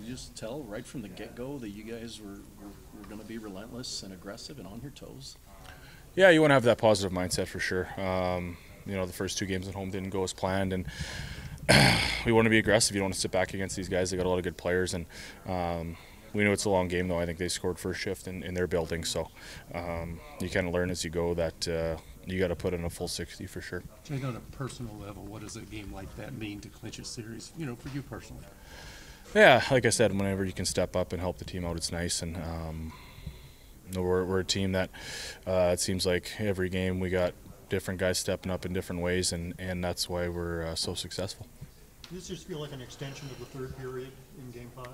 you 0.00 0.10
just 0.10 0.36
tell 0.36 0.62
right 0.62 0.86
from 0.86 1.02
the 1.02 1.08
get-go 1.08 1.58
that 1.58 1.70
you 1.70 1.82
guys 1.84 2.20
were 2.20 2.40
were, 2.60 2.72
were 2.94 3.08
going 3.08 3.20
to 3.20 3.26
be 3.26 3.38
relentless 3.38 4.02
and 4.02 4.12
aggressive 4.12 4.58
and 4.58 4.66
on 4.66 4.80
your 4.82 4.90
toes. 4.90 5.36
Yeah, 6.14 6.30
you 6.30 6.40
want 6.40 6.50
to 6.50 6.54
have 6.54 6.64
that 6.64 6.78
positive 6.78 7.12
mindset 7.12 7.48
for 7.48 7.58
sure. 7.58 7.88
Um, 8.00 8.56
you 8.86 8.94
know, 8.94 9.06
the 9.06 9.12
first 9.12 9.38
two 9.38 9.46
games 9.46 9.66
at 9.66 9.74
home 9.74 9.90
didn't 9.90 10.10
go 10.10 10.22
as 10.22 10.32
planned, 10.32 10.72
and 10.72 10.86
we 12.26 12.32
want 12.32 12.46
to 12.46 12.50
be 12.50 12.58
aggressive. 12.58 12.94
You 12.94 13.00
don't 13.00 13.06
want 13.06 13.14
to 13.14 13.20
sit 13.20 13.30
back 13.30 13.54
against 13.54 13.76
these 13.76 13.88
guys. 13.88 14.10
They 14.10 14.16
got 14.16 14.26
a 14.26 14.28
lot 14.28 14.38
of 14.38 14.44
good 14.44 14.56
players, 14.56 14.94
and 14.94 15.06
um, 15.46 15.96
we 16.32 16.44
know 16.44 16.52
it's 16.52 16.66
a 16.66 16.70
long 16.70 16.88
game. 16.88 17.08
Though 17.08 17.18
I 17.18 17.26
think 17.26 17.38
they 17.38 17.48
scored 17.48 17.78
first 17.78 18.00
shift 18.00 18.28
in, 18.28 18.42
in 18.42 18.54
their 18.54 18.66
building, 18.66 19.04
so 19.04 19.28
um, 19.74 20.20
you 20.40 20.48
kind 20.48 20.68
of 20.68 20.74
learn 20.74 20.90
as 20.90 21.02
you 21.04 21.10
go 21.10 21.34
that 21.34 21.68
uh, 21.68 21.96
you 22.26 22.38
got 22.38 22.48
to 22.48 22.56
put 22.56 22.74
in 22.74 22.84
a 22.84 22.90
full 22.90 23.08
60 23.08 23.46
for 23.46 23.60
sure. 23.60 23.82
Jake, 24.04 24.24
on 24.24 24.36
a 24.36 24.56
personal 24.56 24.94
level, 24.96 25.24
what 25.24 25.42
does 25.42 25.56
a 25.56 25.62
game 25.62 25.92
like 25.92 26.14
that 26.16 26.34
mean 26.34 26.60
to 26.60 26.68
clinch 26.68 26.98
a 26.98 27.04
series? 27.04 27.52
You 27.56 27.66
know, 27.66 27.76
for 27.76 27.88
you 27.90 28.02
personally. 28.02 28.44
Yeah, 29.34 29.64
like 29.68 29.84
I 29.84 29.90
said, 29.90 30.12
whenever 30.12 30.44
you 30.44 30.52
can 30.52 30.64
step 30.64 30.94
up 30.94 31.12
and 31.12 31.20
help 31.20 31.38
the 31.38 31.44
team 31.44 31.64
out, 31.64 31.76
it's 31.76 31.90
nice. 31.90 32.22
And 32.22 32.36
um, 32.36 32.92
we're, 33.92 34.24
we're 34.24 34.40
a 34.40 34.44
team 34.44 34.72
that 34.72 34.90
uh, 35.44 35.70
it 35.72 35.80
seems 35.80 36.06
like 36.06 36.30
every 36.38 36.68
game 36.68 37.00
we 37.00 37.10
got 37.10 37.34
different 37.68 37.98
guys 37.98 38.16
stepping 38.16 38.52
up 38.52 38.64
in 38.64 38.72
different 38.72 39.02
ways, 39.02 39.32
and, 39.32 39.54
and 39.58 39.82
that's 39.82 40.08
why 40.08 40.28
we're 40.28 40.64
uh, 40.66 40.74
so 40.76 40.94
successful. 40.94 41.48
Does 42.02 42.28
this 42.28 42.28
just 42.28 42.46
feel 42.46 42.60
like 42.60 42.72
an 42.72 42.80
extension 42.80 43.28
of 43.28 43.38
the 43.40 43.46
third 43.46 43.76
period 43.76 44.12
in 44.38 44.50
Game 44.52 44.70
Five? 44.76 44.86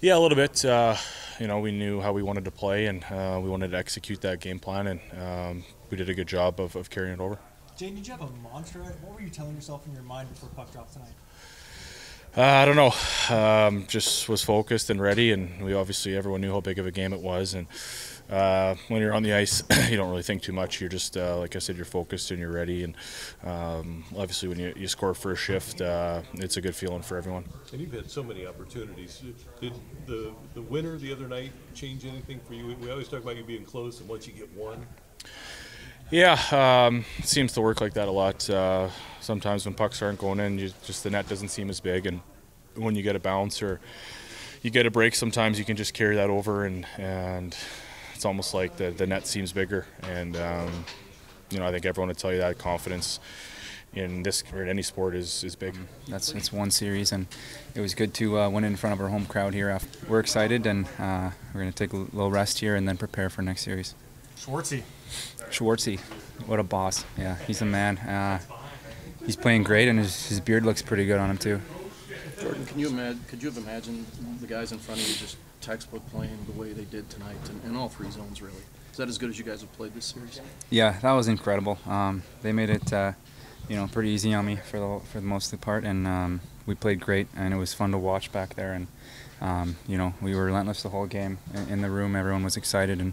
Yeah, 0.00 0.18
a 0.18 0.20
little 0.20 0.36
bit. 0.36 0.62
Uh, 0.64 0.94
you 1.40 1.46
know, 1.46 1.60
we 1.60 1.72
knew 1.72 2.00
how 2.02 2.12
we 2.12 2.22
wanted 2.22 2.44
to 2.44 2.50
play, 2.50 2.86
and 2.86 3.02
uh, 3.04 3.40
we 3.42 3.48
wanted 3.48 3.70
to 3.70 3.78
execute 3.78 4.20
that 4.20 4.40
game 4.40 4.58
plan, 4.58 4.86
and 4.86 5.00
um, 5.18 5.64
we 5.90 5.96
did 5.96 6.10
a 6.10 6.14
good 6.14 6.28
job 6.28 6.60
of, 6.60 6.76
of 6.76 6.90
carrying 6.90 7.14
it 7.14 7.20
over. 7.20 7.38
Jane, 7.78 7.94
did 7.94 8.06
you 8.06 8.12
have 8.12 8.22
a 8.22 8.30
mantra? 8.52 8.82
What 8.82 9.14
were 9.14 9.20
you 9.22 9.30
telling 9.30 9.54
yourself 9.54 9.86
in 9.86 9.94
your 9.94 10.02
mind 10.02 10.28
before 10.28 10.50
puck 10.50 10.70
drop 10.72 10.92
tonight? 10.92 11.14
Uh, 12.38 12.42
I 12.42 12.64
don't 12.66 12.76
know. 12.76 13.34
Um, 13.34 13.84
just 13.88 14.28
was 14.28 14.44
focused 14.44 14.90
and 14.90 15.02
ready, 15.02 15.32
and 15.32 15.60
we 15.60 15.74
obviously 15.74 16.16
everyone 16.16 16.40
knew 16.40 16.52
how 16.52 16.60
big 16.60 16.78
of 16.78 16.86
a 16.86 16.92
game 16.92 17.12
it 17.12 17.20
was. 17.20 17.54
And 17.54 17.66
uh, 18.30 18.76
when 18.86 19.00
you're 19.00 19.12
on 19.12 19.24
the 19.24 19.32
ice, 19.32 19.64
you 19.90 19.96
don't 19.96 20.08
really 20.08 20.22
think 20.22 20.42
too 20.42 20.52
much. 20.52 20.80
You're 20.80 20.88
just 20.88 21.16
uh, 21.16 21.36
like 21.36 21.56
I 21.56 21.58
said, 21.58 21.74
you're 21.74 21.84
focused 21.84 22.30
and 22.30 22.38
you're 22.38 22.52
ready. 22.52 22.84
And 22.84 22.94
um, 23.42 24.04
obviously, 24.16 24.48
when 24.48 24.60
you, 24.60 24.72
you 24.76 24.86
score 24.86 25.14
first 25.14 25.42
shift, 25.42 25.80
uh, 25.80 26.22
it's 26.34 26.56
a 26.56 26.60
good 26.60 26.76
feeling 26.76 27.02
for 27.02 27.16
everyone. 27.16 27.44
And 27.72 27.80
you've 27.80 27.92
had 27.92 28.08
so 28.08 28.22
many 28.22 28.46
opportunities. 28.46 29.20
Did 29.60 29.72
the 30.06 30.32
the 30.54 30.62
winner 30.62 30.96
the 30.96 31.12
other 31.12 31.26
night 31.26 31.50
change 31.74 32.06
anything 32.06 32.38
for 32.46 32.54
you? 32.54 32.76
We 32.80 32.88
always 32.92 33.08
talk 33.08 33.24
about 33.24 33.36
you 33.36 33.42
being 33.42 33.64
close, 33.64 33.98
and 33.98 34.08
once 34.08 34.28
you 34.28 34.32
get 34.32 34.56
one. 34.56 34.86
Yeah, 36.10 36.38
um, 36.86 37.04
seems 37.22 37.52
to 37.52 37.60
work 37.60 37.80
like 37.80 37.94
that 37.94 38.08
a 38.08 38.10
lot. 38.10 38.48
Uh, 38.48 38.88
sometimes 39.20 39.66
when 39.66 39.74
pucks 39.74 40.00
aren't 40.00 40.18
going 40.18 40.40
in, 40.40 40.58
you, 40.58 40.70
just 40.84 41.04
the 41.04 41.10
net 41.10 41.28
doesn't 41.28 41.48
seem 41.48 41.68
as 41.68 41.80
big, 41.80 42.06
and 42.06 42.20
when 42.76 42.94
you 42.94 43.02
get 43.02 43.14
a 43.14 43.18
bounce 43.18 43.62
or 43.62 43.78
you 44.62 44.70
get 44.70 44.86
a 44.86 44.90
break, 44.90 45.14
sometimes 45.14 45.58
you 45.58 45.64
can 45.64 45.76
just 45.76 45.92
carry 45.92 46.16
that 46.16 46.30
over, 46.30 46.64
and 46.64 46.86
and 46.96 47.56
it's 48.14 48.24
almost 48.24 48.54
like 48.54 48.76
the 48.76 48.90
the 48.90 49.06
net 49.06 49.26
seems 49.26 49.52
bigger. 49.52 49.86
And 50.02 50.36
um, 50.36 50.84
you 51.50 51.58
know, 51.58 51.66
I 51.66 51.72
think 51.72 51.84
everyone 51.84 52.08
would 52.08 52.18
tell 52.18 52.32
you 52.32 52.38
that 52.38 52.56
confidence 52.56 53.20
in 53.92 54.22
this 54.22 54.44
or 54.52 54.62
in 54.62 54.68
any 54.68 54.82
sport 54.82 55.14
is, 55.14 55.44
is 55.44 55.56
big. 55.56 55.76
That's 56.08 56.32
it's 56.32 56.52
one 56.52 56.70
series, 56.70 57.12
and 57.12 57.26
it 57.74 57.80
was 57.80 57.94
good 57.94 58.14
to 58.14 58.38
uh, 58.38 58.48
win 58.48 58.64
in 58.64 58.76
front 58.76 58.94
of 58.94 59.00
our 59.02 59.08
home 59.08 59.26
crowd 59.26 59.52
here. 59.52 59.68
After. 59.68 60.06
We're 60.08 60.20
excited, 60.20 60.66
and 60.66 60.86
uh, 60.98 61.30
we're 61.52 61.60
going 61.60 61.72
to 61.72 61.76
take 61.76 61.92
a 61.92 61.96
little 61.96 62.30
rest 62.30 62.60
here 62.60 62.76
and 62.76 62.88
then 62.88 62.96
prepare 62.96 63.28
for 63.28 63.42
next 63.42 63.62
series. 63.62 63.94
Schwartzy. 64.38 64.82
Schwartzy, 65.50 65.98
what 66.46 66.60
a 66.60 66.62
boss! 66.62 67.04
Yeah, 67.18 67.36
he's 67.46 67.60
a 67.60 67.64
man. 67.64 67.98
Uh, 67.98 68.38
he's 69.26 69.36
playing 69.36 69.64
great, 69.64 69.88
and 69.88 69.98
his, 69.98 70.28
his 70.28 70.40
beard 70.40 70.64
looks 70.64 70.80
pretty 70.80 71.06
good 71.06 71.18
on 71.18 71.30
him 71.30 71.38
too. 71.38 71.60
Jordan, 72.40 72.64
can 72.66 72.78
you 72.78 72.88
imagine? 72.88 73.20
Could 73.28 73.42
you 73.42 73.50
have 73.50 73.58
imagined 73.58 74.06
the 74.40 74.46
guys 74.46 74.70
in 74.70 74.78
front 74.78 75.00
of 75.00 75.08
you 75.08 75.14
just 75.16 75.36
textbook 75.60 76.08
playing 76.10 76.38
the 76.46 76.58
way 76.58 76.72
they 76.72 76.84
did 76.84 77.10
tonight, 77.10 77.36
in, 77.64 77.70
in 77.70 77.76
all 77.76 77.88
three 77.88 78.10
zones, 78.10 78.40
really? 78.40 78.62
Is 78.92 78.96
that 78.98 79.08
as 79.08 79.18
good 79.18 79.30
as 79.30 79.38
you 79.38 79.44
guys 79.44 79.60
have 79.60 79.72
played 79.72 79.92
this 79.94 80.04
series? 80.06 80.40
Yeah, 80.70 80.98
that 81.00 81.12
was 81.12 81.26
incredible. 81.26 81.78
Um, 81.86 82.22
they 82.42 82.52
made 82.52 82.70
it, 82.70 82.92
uh, 82.92 83.12
you 83.68 83.76
know, 83.76 83.88
pretty 83.88 84.10
easy 84.10 84.32
on 84.34 84.46
me 84.46 84.56
for 84.56 84.78
the 84.78 85.06
for 85.06 85.20
the 85.20 85.26
most 85.26 85.52
of 85.52 85.60
the 85.60 85.64
part, 85.64 85.82
and 85.82 86.06
um, 86.06 86.40
we 86.64 86.76
played 86.76 87.00
great, 87.00 87.26
and 87.36 87.52
it 87.52 87.56
was 87.56 87.74
fun 87.74 87.90
to 87.90 87.98
watch 87.98 88.30
back 88.30 88.54
there. 88.54 88.72
And 88.72 88.86
um, 89.40 89.76
you 89.86 89.98
know, 89.98 90.14
we 90.20 90.34
were 90.34 90.44
relentless 90.44 90.82
the 90.82 90.90
whole 90.90 91.06
game 91.06 91.38
in, 91.54 91.68
in 91.68 91.80
the 91.80 91.90
room. 91.90 92.14
Everyone 92.14 92.44
was 92.44 92.56
excited 92.56 93.00
and 93.00 93.12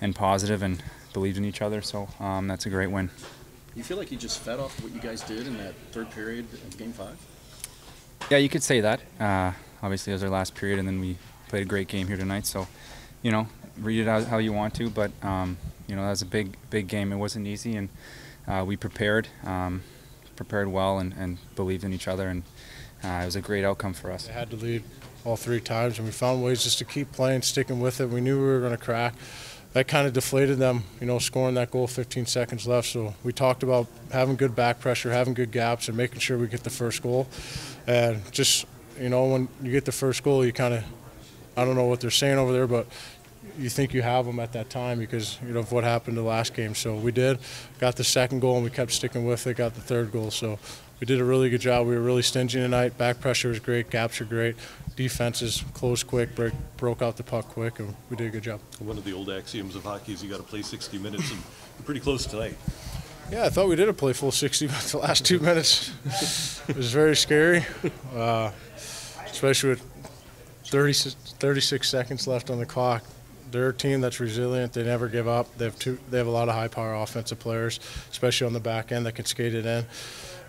and 0.00 0.14
positive 0.14 0.62
and 0.62 0.82
believed 1.12 1.36
in 1.36 1.44
each 1.44 1.62
other. 1.62 1.82
So 1.82 2.08
um, 2.20 2.46
that's 2.46 2.66
a 2.66 2.70
great 2.70 2.90
win. 2.90 3.10
You 3.74 3.82
feel 3.82 3.96
like 3.96 4.10
you 4.10 4.18
just 4.18 4.40
fed 4.40 4.58
off 4.58 4.82
what 4.82 4.92
you 4.92 5.00
guys 5.00 5.22
did 5.22 5.46
in 5.46 5.56
that 5.58 5.74
third 5.92 6.10
period 6.10 6.46
of 6.52 6.76
Game 6.76 6.92
Five? 6.92 7.16
Yeah, 8.30 8.38
you 8.38 8.48
could 8.48 8.62
say 8.62 8.80
that. 8.80 9.00
Uh, 9.20 9.52
obviously, 9.82 10.12
it 10.12 10.16
was 10.16 10.22
our 10.24 10.30
last 10.30 10.54
period, 10.54 10.78
and 10.78 10.88
then 10.88 11.00
we 11.00 11.16
played 11.48 11.62
a 11.62 11.66
great 11.66 11.88
game 11.88 12.08
here 12.08 12.16
tonight. 12.16 12.44
So, 12.46 12.66
you 13.22 13.30
know, 13.30 13.46
read 13.80 14.00
it 14.00 14.08
out 14.08 14.24
how 14.24 14.38
you 14.38 14.52
want 14.52 14.74
to, 14.74 14.90
but 14.90 15.12
um, 15.22 15.56
you 15.86 15.96
know 15.96 16.02
that 16.02 16.10
was 16.10 16.22
a 16.22 16.26
big, 16.26 16.56
big 16.70 16.88
game. 16.88 17.12
It 17.12 17.16
wasn't 17.16 17.46
easy, 17.46 17.76
and 17.76 17.88
uh, 18.46 18.64
we 18.66 18.76
prepared, 18.76 19.28
um, 19.44 19.82
prepared 20.36 20.68
well, 20.68 20.98
and, 20.98 21.14
and, 21.14 21.38
believed 21.54 21.84
in 21.84 21.92
each 21.92 22.08
other, 22.08 22.28
and 22.28 22.42
uh, 23.04 23.20
it 23.22 23.26
was 23.26 23.36
a 23.36 23.40
great 23.40 23.64
outcome 23.64 23.94
for 23.94 24.10
us. 24.10 24.28
I 24.28 24.32
had 24.32 24.50
to 24.50 24.56
lead 24.56 24.82
all 25.24 25.36
three 25.36 25.60
times, 25.60 25.98
and 25.98 26.06
we 26.06 26.12
found 26.12 26.42
ways 26.42 26.64
just 26.64 26.78
to 26.78 26.84
keep 26.84 27.12
playing, 27.12 27.42
sticking 27.42 27.80
with 27.80 28.00
it. 28.00 28.08
We 28.08 28.20
knew 28.20 28.40
we 28.40 28.46
were 28.46 28.60
going 28.60 28.76
to 28.76 28.82
crack. 28.82 29.14
That 29.74 29.86
kind 29.86 30.06
of 30.06 30.12
deflated 30.12 30.58
them, 30.58 30.84
you 31.00 31.06
know, 31.06 31.18
scoring 31.18 31.54
that 31.56 31.70
goal 31.70 31.86
15 31.86 32.26
seconds 32.26 32.66
left. 32.66 32.88
So 32.88 33.14
we 33.22 33.32
talked 33.32 33.62
about 33.62 33.86
having 34.10 34.36
good 34.36 34.56
back 34.56 34.80
pressure, 34.80 35.12
having 35.12 35.34
good 35.34 35.52
gaps, 35.52 35.88
and 35.88 35.96
making 35.96 36.20
sure 36.20 36.38
we 36.38 36.48
get 36.48 36.64
the 36.64 36.70
first 36.70 37.02
goal. 37.02 37.28
And 37.86 38.20
just, 38.32 38.64
you 38.98 39.08
know, 39.08 39.26
when 39.26 39.48
you 39.62 39.70
get 39.70 39.84
the 39.84 39.92
first 39.92 40.22
goal, 40.22 40.44
you 40.44 40.52
kind 40.52 40.74
of 40.74 40.84
I 41.58 41.64
don't 41.64 41.74
know 41.74 41.86
what 41.86 42.00
they're 42.00 42.10
saying 42.10 42.38
over 42.38 42.52
there, 42.52 42.68
but 42.68 42.86
you 43.58 43.68
think 43.68 43.92
you 43.92 44.00
have 44.02 44.26
them 44.26 44.38
at 44.38 44.52
that 44.52 44.70
time 44.70 45.00
because 45.00 45.38
you 45.42 45.52
know 45.52 45.60
of 45.60 45.72
what 45.72 45.82
happened 45.82 46.16
the 46.16 46.22
last 46.22 46.54
game. 46.54 46.76
So 46.76 46.94
we 46.94 47.10
did, 47.10 47.40
got 47.80 47.96
the 47.96 48.04
second 48.04 48.38
goal 48.38 48.54
and 48.54 48.64
we 48.64 48.70
kept 48.70 48.92
sticking 48.92 49.26
with 49.26 49.44
it. 49.46 49.56
Got 49.56 49.74
the 49.74 49.80
third 49.80 50.12
goal, 50.12 50.30
so 50.30 50.60
we 51.00 51.06
did 51.06 51.20
a 51.20 51.24
really 51.24 51.50
good 51.50 51.60
job. 51.60 51.86
We 51.86 51.94
were 51.94 52.00
really 52.00 52.22
stingy 52.22 52.58
tonight. 52.58 52.98
Back 52.98 53.20
pressure 53.20 53.48
was 53.48 53.60
great, 53.60 53.90
gaps 53.90 54.20
were 54.20 54.26
great, 54.26 54.56
defenses 54.96 55.64
closed 55.74 56.06
quick, 56.06 56.34
break, 56.34 56.52
broke 56.76 57.02
out 57.02 57.16
the 57.16 57.22
puck 57.22 57.48
quick, 57.48 57.78
and 57.78 57.94
we 58.10 58.16
did 58.16 58.28
a 58.28 58.30
good 58.30 58.42
job. 58.42 58.60
One 58.80 58.98
of 58.98 59.04
the 59.04 59.12
old 59.12 59.30
axioms 59.30 59.76
of 59.76 59.84
hockey 59.84 60.12
is 60.12 60.22
you 60.22 60.30
got 60.30 60.38
to 60.38 60.42
play 60.42 60.62
60 60.62 60.98
minutes, 60.98 61.30
and 61.30 61.40
you're 61.40 61.84
pretty 61.84 62.00
close 62.00 62.26
tonight. 62.26 62.56
Yeah, 63.30 63.44
I 63.44 63.50
thought 63.50 63.68
we 63.68 63.76
did 63.76 63.88
a 63.88 63.92
play 63.92 64.14
full 64.14 64.32
60, 64.32 64.66
but 64.68 64.76
the 64.90 64.98
last 64.98 65.24
two 65.24 65.38
minutes 65.38 65.92
it 66.68 66.76
was 66.76 66.92
very 66.92 67.14
scary, 67.14 67.64
uh, 68.14 68.50
especially 69.26 69.70
with 69.70 69.82
30, 70.64 70.92
36 70.92 71.88
seconds 71.88 72.26
left 72.26 72.50
on 72.50 72.58
the 72.58 72.66
clock. 72.66 73.04
They're 73.50 73.70
a 73.70 73.74
team 73.74 74.02
that's 74.02 74.20
resilient. 74.20 74.74
They 74.74 74.84
never 74.84 75.08
give 75.08 75.26
up. 75.26 75.56
They 75.56 75.64
have 75.64 75.78
two. 75.78 75.98
They 76.10 76.18
have 76.18 76.26
a 76.26 76.30
lot 76.30 76.50
of 76.50 76.54
high-power 76.54 76.94
offensive 76.96 77.38
players, 77.38 77.80
especially 78.10 78.46
on 78.46 78.52
the 78.52 78.60
back 78.60 78.92
end 78.92 79.06
that 79.06 79.14
can 79.14 79.24
skate 79.24 79.54
it 79.54 79.64
in. 79.64 79.86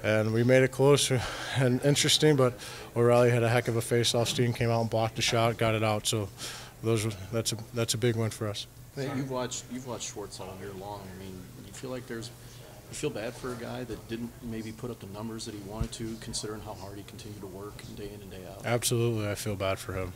And 0.03 0.33
we 0.33 0.43
made 0.43 0.63
it 0.63 0.71
close 0.71 1.11
and 1.57 1.83
interesting, 1.83 2.35
but 2.35 2.53
O'Reilly 2.95 3.31
had 3.31 3.43
a 3.43 3.49
heck 3.49 3.67
of 3.67 3.75
a 3.75 3.81
face-off. 3.81 4.29
Steen 4.29 4.53
came 4.53 4.69
out 4.69 4.81
and 4.81 4.89
blocked 4.89 5.15
the 5.17 5.21
shot, 5.21 5.57
got 5.57 5.75
it 5.75 5.83
out. 5.83 6.07
So 6.07 6.29
those 6.83 7.07
that's 7.31 7.51
a 7.51 7.57
that's 7.73 7.93
a 7.93 7.97
big 7.97 8.15
win 8.15 8.29
for 8.29 8.47
us. 8.47 8.67
You've 8.97 9.31
watched 9.31 9.65
you've 9.71 9.87
watched 9.87 10.11
Schwartz 10.13 10.39
all 10.39 10.55
year 10.61 10.71
long. 10.79 11.01
I 11.01 11.23
mean, 11.23 11.37
you 11.65 11.73
feel 11.73 11.89
like 11.89 12.07
there's 12.07 12.31
you 12.89 12.95
feel 12.95 13.09
bad 13.09 13.33
for 13.33 13.51
a 13.51 13.55
guy 13.55 13.83
that 13.83 14.07
didn't 14.07 14.31
maybe 14.41 14.71
put 14.71 14.89
up 14.89 14.99
the 14.99 15.07
numbers 15.07 15.45
that 15.45 15.53
he 15.53 15.61
wanted 15.69 15.91
to, 15.93 16.15
considering 16.21 16.61
how 16.61 16.73
hard 16.73 16.97
he 16.97 17.03
continued 17.03 17.41
to 17.41 17.47
work 17.47 17.81
day 17.95 18.09
in 18.13 18.21
and 18.21 18.31
day 18.31 18.41
out. 18.49 18.65
Absolutely, 18.65 19.29
I 19.29 19.35
feel 19.35 19.55
bad 19.55 19.77
for 19.77 19.93
him. 19.93 20.13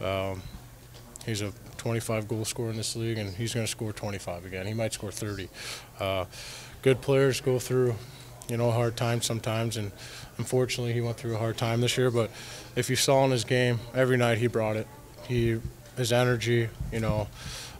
Um, 0.00 0.42
he's 1.24 1.42
a 1.42 1.52
25 1.78 2.28
goal 2.28 2.44
scorer 2.44 2.70
in 2.70 2.76
this 2.76 2.94
league, 2.94 3.18
and 3.18 3.34
he's 3.34 3.54
going 3.54 3.66
to 3.66 3.70
score 3.70 3.92
25 3.92 4.46
again. 4.46 4.66
He 4.66 4.74
might 4.74 4.92
score 4.92 5.10
30. 5.10 5.48
Uh, 5.98 6.26
good 6.82 7.00
players 7.00 7.40
go 7.40 7.58
through, 7.58 7.96
you 8.48 8.56
know, 8.56 8.68
a 8.68 8.72
hard 8.72 8.96
time 8.96 9.22
sometimes, 9.22 9.76
and 9.76 9.92
unfortunately, 10.38 10.92
he 10.92 11.00
went 11.00 11.16
through 11.16 11.34
a 11.34 11.38
hard 11.38 11.56
time 11.56 11.80
this 11.80 11.96
year. 11.96 12.10
But 12.10 12.30
if 12.74 12.90
you 12.90 12.96
saw 12.96 13.24
in 13.24 13.30
his 13.30 13.44
game, 13.44 13.80
every 13.94 14.16
night 14.16 14.38
he 14.38 14.46
brought 14.46 14.76
it. 14.76 14.86
He, 15.26 15.60
his 15.96 16.12
energy, 16.12 16.68
you 16.92 17.00
know, 17.00 17.28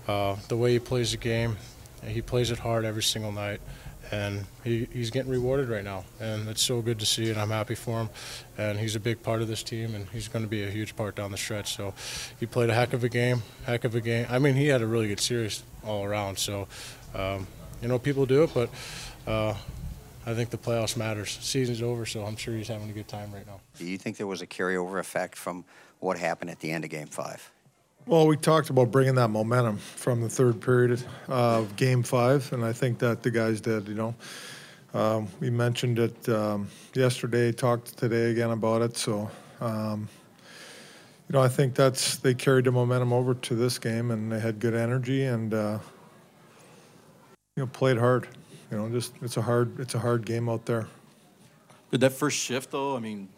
uh, 0.08 0.36
the 0.48 0.56
way 0.56 0.72
he 0.72 0.78
plays 0.78 1.12
the 1.12 1.16
game, 1.16 1.56
he 2.04 2.22
plays 2.22 2.50
it 2.50 2.58
hard 2.58 2.84
every 2.84 3.02
single 3.02 3.32
night 3.32 3.60
and 4.12 4.44
he, 4.62 4.86
he's 4.92 5.10
getting 5.10 5.30
rewarded 5.30 5.68
right 5.68 5.84
now, 5.84 6.04
and 6.20 6.48
it's 6.48 6.62
so 6.62 6.80
good 6.80 6.98
to 7.00 7.06
see, 7.06 7.30
and 7.30 7.38
I'm 7.38 7.50
happy 7.50 7.74
for 7.74 8.02
him. 8.02 8.10
And 8.56 8.78
he's 8.78 8.94
a 8.94 9.00
big 9.00 9.22
part 9.22 9.42
of 9.42 9.48
this 9.48 9.62
team, 9.62 9.94
and 9.94 10.08
he's 10.10 10.28
going 10.28 10.44
to 10.44 10.48
be 10.48 10.62
a 10.62 10.70
huge 10.70 10.96
part 10.96 11.16
down 11.16 11.30
the 11.30 11.36
stretch. 11.36 11.74
So 11.74 11.94
he 12.38 12.46
played 12.46 12.70
a 12.70 12.74
heck 12.74 12.92
of 12.92 13.04
a 13.04 13.08
game, 13.08 13.42
heck 13.64 13.84
of 13.84 13.94
a 13.94 14.00
game. 14.00 14.26
I 14.30 14.38
mean, 14.38 14.54
he 14.54 14.68
had 14.68 14.82
a 14.82 14.86
really 14.86 15.08
good 15.08 15.20
series 15.20 15.62
all 15.84 16.04
around. 16.04 16.38
So 16.38 16.68
um, 17.14 17.46
you 17.82 17.88
know, 17.88 17.98
people 17.98 18.26
do 18.26 18.44
it, 18.44 18.50
but 18.54 18.70
uh, 19.26 19.54
I 20.26 20.34
think 20.34 20.50
the 20.50 20.58
playoffs 20.58 20.96
matters. 20.96 21.38
Season's 21.40 21.82
over, 21.82 22.04
so 22.04 22.24
I'm 22.24 22.36
sure 22.36 22.54
he's 22.56 22.66
having 22.66 22.90
a 22.90 22.92
good 22.92 23.06
time 23.06 23.32
right 23.32 23.46
now. 23.46 23.60
Do 23.78 23.86
you 23.86 23.96
think 23.96 24.16
there 24.16 24.26
was 24.26 24.42
a 24.42 24.46
carryover 24.46 24.98
effect 24.98 25.36
from 25.36 25.64
what 26.00 26.18
happened 26.18 26.50
at 26.50 26.58
the 26.58 26.72
end 26.72 26.84
of 26.84 26.90
Game 26.90 27.06
Five? 27.06 27.48
Well, 28.06 28.26
we 28.26 28.36
talked 28.36 28.70
about 28.70 28.90
bringing 28.90 29.14
that 29.16 29.28
momentum 29.28 29.78
from 29.78 30.20
the 30.20 30.28
third 30.28 30.60
period 30.60 31.00
of 31.28 31.76
Game 31.76 32.02
Five, 32.02 32.52
and 32.52 32.64
I 32.64 32.72
think 32.72 32.98
that 32.98 33.22
the 33.22 33.30
guys 33.30 33.60
did. 33.60 33.86
You 33.86 33.94
know, 33.94 34.14
um, 34.94 35.28
we 35.38 35.48
mentioned 35.48 36.00
it 36.00 36.28
um, 36.28 36.68
yesterday, 36.92 37.52
talked 37.52 37.96
today 37.96 38.32
again 38.32 38.50
about 38.50 38.82
it. 38.82 38.96
So, 38.96 39.30
um, 39.60 40.08
you 41.28 41.34
know, 41.34 41.40
I 41.40 41.48
think 41.48 41.76
that's 41.76 42.16
they 42.16 42.34
carried 42.34 42.64
the 42.64 42.72
momentum 42.72 43.12
over 43.12 43.34
to 43.34 43.54
this 43.54 43.78
game, 43.78 44.10
and 44.10 44.32
they 44.32 44.40
had 44.40 44.58
good 44.58 44.74
energy 44.74 45.24
and 45.24 45.54
uh, 45.54 45.78
you 47.56 47.62
know 47.62 47.66
played 47.68 47.98
hard. 47.98 48.26
You 48.70 48.78
know, 48.78 48.88
just 48.88 49.12
it's 49.22 49.36
a 49.36 49.42
hard 49.42 49.78
it's 49.78 49.94
a 49.94 49.98
hard 49.98 50.26
game 50.26 50.48
out 50.48 50.66
there. 50.66 50.86
Did 51.90 52.00
that 52.00 52.12
first 52.12 52.36
shift 52.36 52.72
though? 52.72 52.96
I 52.96 53.00
mean, 53.00 53.28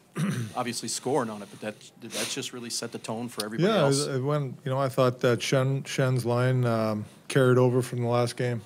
obviously 0.56 0.88
scoring 0.88 1.30
on 1.30 1.42
it, 1.42 1.48
but 1.50 1.60
that 1.60 2.00
did 2.00 2.10
that 2.12 2.28
just 2.28 2.52
really 2.52 2.70
set 2.70 2.92
the 2.92 2.98
tone 2.98 3.28
for 3.28 3.44
everybody 3.44 3.72
yeah, 3.72 3.80
else? 3.80 4.06
it, 4.06 4.16
it 4.16 4.22
went. 4.22 4.56
You 4.64 4.70
know, 4.70 4.78
I 4.78 4.88
thought 4.88 5.20
that 5.20 5.40
Schenn 5.40 5.82
Schenn's 5.84 6.24
line 6.24 6.64
um, 6.64 7.04
carried 7.28 7.58
over 7.58 7.82
from 7.82 8.02
the 8.02 8.08
last 8.08 8.36
game. 8.36 8.62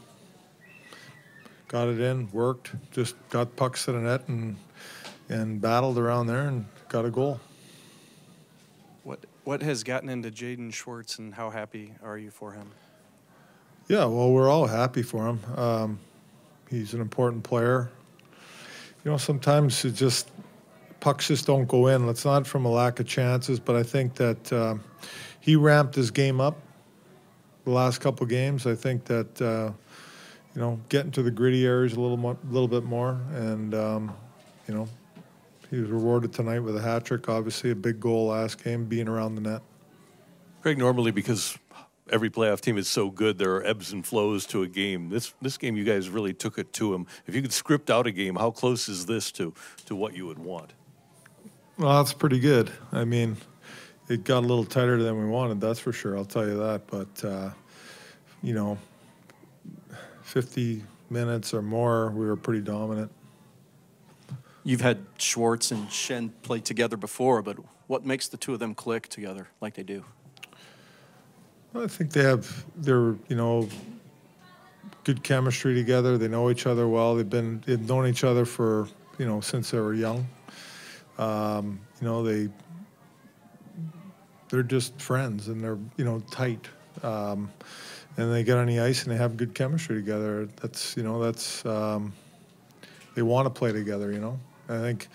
Got 1.68 1.88
it 1.88 2.00
in, 2.00 2.30
worked, 2.32 2.72
just 2.90 3.16
got 3.30 3.56
pucks 3.56 3.86
to 3.86 3.92
the 3.92 3.98
net 3.98 4.28
and 4.28 4.56
and 5.28 5.60
battled 5.60 5.98
around 5.98 6.26
there 6.26 6.42
and 6.42 6.66
got 6.88 7.04
a 7.04 7.10
goal. 7.10 7.40
What 9.02 9.20
what 9.44 9.62
has 9.62 9.82
gotten 9.82 10.08
into 10.08 10.30
Jaden 10.30 10.72
Schwartz, 10.72 11.18
and 11.18 11.34
how 11.34 11.50
happy 11.50 11.94
are 12.02 12.18
you 12.18 12.30
for 12.30 12.52
him? 12.52 12.70
Yeah, 13.88 14.04
well, 14.04 14.30
we're 14.30 14.48
all 14.48 14.66
happy 14.66 15.02
for 15.02 15.26
him. 15.26 15.40
Um, 15.56 15.98
he's 16.72 16.94
an 16.94 17.00
important 17.00 17.44
player. 17.44 17.90
You 19.04 19.10
know, 19.10 19.18
sometimes 19.18 19.84
it 19.84 19.92
just 19.92 20.30
pucks 21.00 21.28
just 21.28 21.46
don't 21.46 21.68
go 21.68 21.88
in. 21.88 22.08
It's 22.08 22.24
not 22.24 22.46
from 22.46 22.64
a 22.64 22.70
lack 22.70 22.98
of 22.98 23.06
chances, 23.06 23.60
but 23.60 23.76
I 23.76 23.82
think 23.82 24.14
that 24.14 24.52
uh, 24.52 24.76
he 25.40 25.54
ramped 25.54 25.94
his 25.94 26.10
game 26.10 26.40
up 26.40 26.56
the 27.64 27.70
last 27.70 28.00
couple 28.00 28.26
games. 28.26 28.66
I 28.66 28.74
think 28.74 29.04
that 29.04 29.42
uh, 29.42 29.72
you 30.54 30.60
know 30.60 30.80
getting 30.88 31.12
to 31.12 31.22
the 31.22 31.30
gritty 31.30 31.66
areas 31.66 31.92
a 31.92 32.00
little 32.00 32.16
more, 32.16 32.36
little 32.48 32.68
bit 32.68 32.84
more, 32.84 33.20
and 33.34 33.74
um, 33.74 34.14
you 34.66 34.74
know 34.74 34.88
he 35.70 35.78
was 35.78 35.90
rewarded 35.90 36.32
tonight 36.32 36.60
with 36.60 36.76
a 36.76 36.80
hat 36.80 37.04
trick. 37.04 37.28
Obviously, 37.28 37.70
a 37.70 37.74
big 37.74 38.00
goal 38.00 38.28
last 38.28 38.62
game, 38.62 38.86
being 38.86 39.08
around 39.08 39.34
the 39.34 39.42
net. 39.42 39.62
Greg, 40.62 40.78
normally 40.78 41.10
because 41.10 41.58
every 42.10 42.30
playoff 42.30 42.60
team 42.60 42.78
is 42.78 42.88
so 42.88 43.10
good, 43.10 43.38
there 43.38 43.54
are 43.56 43.64
ebbs 43.64 43.92
and 43.92 44.04
flows 44.06 44.46
to 44.46 44.62
a 44.62 44.68
game. 44.68 45.08
This 45.08 45.34
this 45.40 45.56
game, 45.56 45.76
you 45.76 45.84
guys 45.84 46.08
really 46.08 46.34
took 46.34 46.58
it 46.58 46.72
to 46.74 46.94
him. 46.94 47.06
If 47.26 47.34
you 47.34 47.42
could 47.42 47.52
script 47.52 47.90
out 47.90 48.06
a 48.06 48.12
game, 48.12 48.36
how 48.36 48.50
close 48.50 48.88
is 48.88 49.06
this 49.06 49.32
to 49.32 49.54
to 49.86 49.96
what 49.96 50.14
you 50.14 50.26
would 50.26 50.38
want? 50.38 50.72
Well, 51.78 52.02
that's 52.02 52.12
pretty 52.12 52.38
good. 52.38 52.70
I 52.92 53.04
mean, 53.04 53.36
it 54.08 54.24
got 54.24 54.38
a 54.38 54.46
little 54.46 54.64
tighter 54.64 55.02
than 55.02 55.18
we 55.18 55.24
wanted, 55.24 55.60
that's 55.60 55.80
for 55.80 55.92
sure. 55.92 56.16
I'll 56.16 56.24
tell 56.24 56.46
you 56.46 56.58
that. 56.58 56.86
But, 56.86 57.24
uh, 57.24 57.50
you 58.42 58.54
know, 58.54 58.78
50 60.22 60.84
minutes 61.10 61.54
or 61.54 61.62
more, 61.62 62.10
we 62.10 62.26
were 62.26 62.36
pretty 62.36 62.60
dominant. 62.60 63.10
You've 64.64 64.80
had 64.80 65.04
Schwartz 65.18 65.72
and 65.72 65.88
Schenn 65.88 66.30
play 66.42 66.60
together 66.60 66.96
before, 66.96 67.42
but 67.42 67.56
what 67.86 68.04
makes 68.04 68.28
the 68.28 68.36
two 68.36 68.52
of 68.52 68.60
them 68.60 68.74
click 68.74 69.08
together 69.08 69.48
like 69.60 69.74
they 69.74 69.82
do? 69.82 70.04
I 71.74 71.86
think 71.86 72.12
they 72.12 72.22
have, 72.22 72.64
they're, 72.76 73.14
you 73.28 73.36
know, 73.36 73.68
good 75.04 75.22
chemistry 75.22 75.74
together. 75.74 76.18
They 76.18 76.28
know 76.28 76.50
each 76.50 76.66
other 76.66 76.86
well. 76.86 77.14
They've 77.14 77.28
been, 77.28 77.62
they've 77.66 77.80
known 77.80 78.06
each 78.06 78.24
other 78.24 78.44
for, 78.44 78.88
you 79.18 79.26
know, 79.26 79.40
since 79.40 79.70
they 79.70 79.80
were 79.80 79.94
young. 79.94 80.26
Um, 81.18 81.80
you 82.00 82.06
know, 82.06 82.22
they 82.22 82.48
they're 84.52 84.62
just 84.62 85.00
friends 85.00 85.48
and 85.48 85.64
they're 85.64 85.78
you 85.96 86.04
know 86.04 86.20
tight, 86.30 86.68
um, 87.02 87.50
and 88.18 88.30
they 88.32 88.44
get 88.44 88.58
on 88.58 88.66
the 88.66 88.80
ice 88.80 89.02
and 89.02 89.10
they 89.10 89.16
have 89.16 89.36
good 89.36 89.54
chemistry 89.54 89.96
together. 89.96 90.46
That's 90.60 90.96
you 90.96 91.02
know 91.02 91.22
that's 91.22 91.64
um, 91.64 92.12
they 93.14 93.22
want 93.22 93.46
to 93.46 93.50
play 93.50 93.72
together. 93.72 94.12
You 94.12 94.20
know, 94.20 94.40
I 94.68 94.78
think 94.78 95.08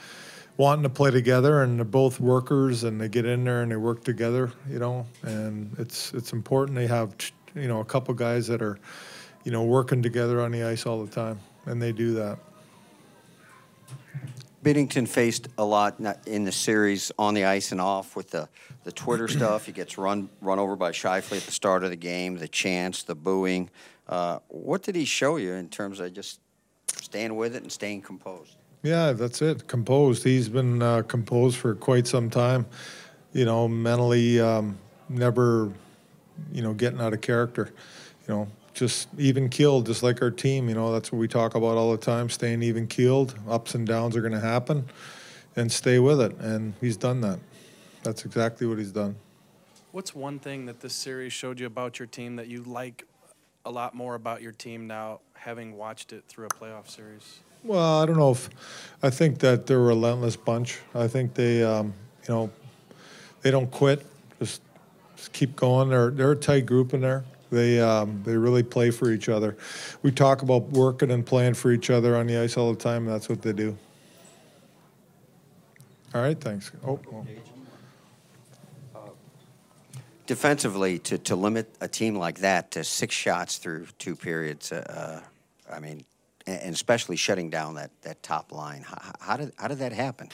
wanting 0.57 0.83
to 0.83 0.89
play 0.89 1.11
together 1.11 1.61
and 1.61 1.77
they're 1.77 1.85
both 1.85 2.19
workers 2.19 2.83
and 2.83 2.99
they 2.99 3.07
get 3.07 3.25
in 3.25 3.43
there 3.43 3.61
and 3.61 3.71
they 3.71 3.75
work 3.75 4.03
together. 4.03 4.51
You 4.69 4.79
know, 4.79 5.05
and 5.23 5.75
it's 5.79 6.13
it's 6.13 6.33
important 6.33 6.75
they 6.75 6.87
have 6.87 7.15
you 7.55 7.67
know 7.67 7.79
a 7.79 7.85
couple 7.85 8.13
guys 8.13 8.47
that 8.47 8.61
are 8.61 8.79
you 9.43 9.51
know 9.51 9.63
working 9.63 10.01
together 10.01 10.41
on 10.41 10.51
the 10.51 10.63
ice 10.63 10.85
all 10.85 11.03
the 11.03 11.11
time, 11.11 11.39
and 11.65 11.81
they 11.81 11.91
do 11.91 12.13
that. 12.15 12.39
Binnington 14.63 15.07
faced 15.07 15.47
a 15.57 15.63
lot 15.63 15.97
in 16.25 16.43
the 16.43 16.51
series 16.51 17.11
on 17.17 17.33
the 17.35 17.45
ice 17.45 17.71
and 17.71 17.79
off 17.79 18.17
with 18.17 18.31
the, 18.31 18.49
the 18.83 18.91
Twitter 18.91 19.27
stuff. 19.29 19.65
He 19.65 19.71
gets 19.71 19.97
run 19.97 20.29
run 20.41 20.59
over 20.59 20.75
by 20.75 20.91
Scheifele 20.91 21.37
at 21.37 21.43
the 21.43 21.51
start 21.51 21.83
of 21.83 21.89
the 21.89 21.95
game, 21.95 22.37
the 22.37 22.47
chants, 22.47 23.03
the 23.03 23.15
booing. 23.15 23.69
Uh, 24.09 24.39
what 24.49 24.83
did 24.83 24.95
he 24.95 25.05
show 25.05 25.37
you 25.37 25.53
in 25.53 25.69
terms 25.69 25.99
of 25.99 26.13
just 26.13 26.39
staying 26.87 27.35
with 27.35 27.55
it 27.55 27.61
and 27.61 27.71
staying 27.71 28.01
composed? 28.01 28.57
Yeah, 28.87 29.11
that's 29.11 29.41
it. 29.41 29.67
Composed. 29.67 30.23
He's 30.23 30.47
been 30.47 30.81
uh, 30.81 31.01
composed 31.01 31.57
for 31.57 31.75
quite 31.75 32.07
some 32.07 32.29
time. 32.29 32.65
You 33.33 33.43
know, 33.43 33.67
mentally, 33.67 34.39
um, 34.39 34.77
never, 35.09 35.73
you 36.53 36.61
know, 36.61 36.73
getting 36.73 37.01
out 37.01 37.11
of 37.11 37.19
character. 37.19 37.73
You 38.25 38.33
know, 38.33 38.47
just 38.73 39.09
even 39.17 39.49
keeled, 39.49 39.87
just 39.87 40.03
like 40.03 40.21
our 40.21 40.31
team. 40.31 40.69
You 40.69 40.75
know, 40.75 40.93
that's 40.93 41.11
what 41.11 41.19
we 41.19 41.27
talk 41.27 41.55
about 41.55 41.75
all 41.75 41.91
the 41.91 41.97
time 41.97 42.29
staying 42.29 42.63
even 42.63 42.87
keeled. 42.87 43.37
Ups 43.49 43.75
and 43.75 43.85
downs 43.85 44.15
are 44.15 44.21
going 44.21 44.31
to 44.31 44.39
happen, 44.39 44.85
and 45.57 45.69
stay 45.69 45.99
with 45.99 46.21
it. 46.21 46.37
And 46.37 46.73
he's 46.79 46.95
done 46.95 47.19
that. 47.21 47.39
That's 48.03 48.23
exactly 48.23 48.67
what 48.67 48.77
he's 48.77 48.93
done. 48.93 49.17
What's 49.91 50.15
one 50.15 50.39
thing 50.39 50.65
that 50.67 50.79
this 50.79 50.93
series 50.93 51.33
showed 51.33 51.59
you 51.59 51.65
about 51.65 51.99
your 51.99 52.07
team 52.07 52.37
that 52.37 52.47
you 52.47 52.63
like 52.63 53.05
a 53.65 53.69
lot 53.69 53.95
more 53.95 54.15
about 54.15 54.41
your 54.41 54.53
team 54.53 54.87
now, 54.87 55.19
having 55.33 55.75
watched 55.75 56.13
it 56.13 56.23
through 56.29 56.45
a 56.45 56.49
playoff 56.49 56.89
series? 56.89 57.39
Well, 57.67 58.01
I 58.01 58.05
don't 58.05 58.17
know 58.17 58.31
if 58.31 58.49
I 59.03 59.09
think 59.09 59.39
that 59.39 59.67
they're 59.67 59.77
a 59.77 59.83
relentless 59.83 60.37
bunch. 60.37 60.79
I 60.95 61.07
think 61.09 61.33
they, 61.33 61.63
um, 61.63 61.93
you 62.27 62.33
know, 62.33 62.49
they 63.41 63.51
don't 63.51 63.69
quit. 63.69 64.05
Just 64.39 64.61
Just 65.17 65.33
keep 65.33 65.55
going. 65.55 65.89
They're 65.89 66.11
they're 66.11 66.31
a 66.31 66.35
tight 66.35 66.65
group 66.65 66.93
in 66.93 67.01
there. 67.01 67.25
They 67.49 67.79
um, 67.81 68.21
they 68.23 68.37
really 68.37 68.63
play 68.63 68.91
for 68.91 69.11
each 69.11 69.29
other. 69.29 69.57
We 70.01 70.11
talk 70.11 70.43
about 70.43 70.69
working 70.69 71.11
and 71.11 71.25
playing 71.25 71.55
for 71.55 71.71
each 71.71 71.89
other 71.89 72.15
on 72.15 72.27
the 72.27 72.37
ice 72.37 72.55
all 72.55 72.71
the 72.71 72.79
time. 72.79 73.05
That's 73.05 73.27
what 73.27 73.41
they 73.41 73.51
do. 73.51 73.77
All 76.13 76.21
right, 76.21 76.39
thanks. 76.39 76.71
Oh, 76.85 76.99
well. 77.11 77.27
Defensively, 80.25 80.99
to, 80.99 81.17
to 81.19 81.35
limit 81.35 81.73
a 81.79 81.87
team 81.87 82.15
like 82.15 82.39
that 82.39 82.71
to 82.71 82.83
six 82.83 83.15
shots 83.15 83.57
through 83.57 83.87
two 83.97 84.15
periods, 84.15 84.73
uh, 84.73 85.21
uh, 85.69 85.73
I 85.73 85.79
mean, 85.79 86.03
and 86.47 86.61
and 86.61 86.73
especially 86.73 87.15
shutting 87.15 87.49
down 87.49 87.75
that, 87.75 87.91
that 88.01 88.23
top 88.23 88.51
line, 88.51 88.81
how, 88.81 89.13
how 89.19 89.37
did 89.37 89.51
how 89.57 89.67
did 89.67 89.79
that 89.79 89.91
happen? 89.91 90.29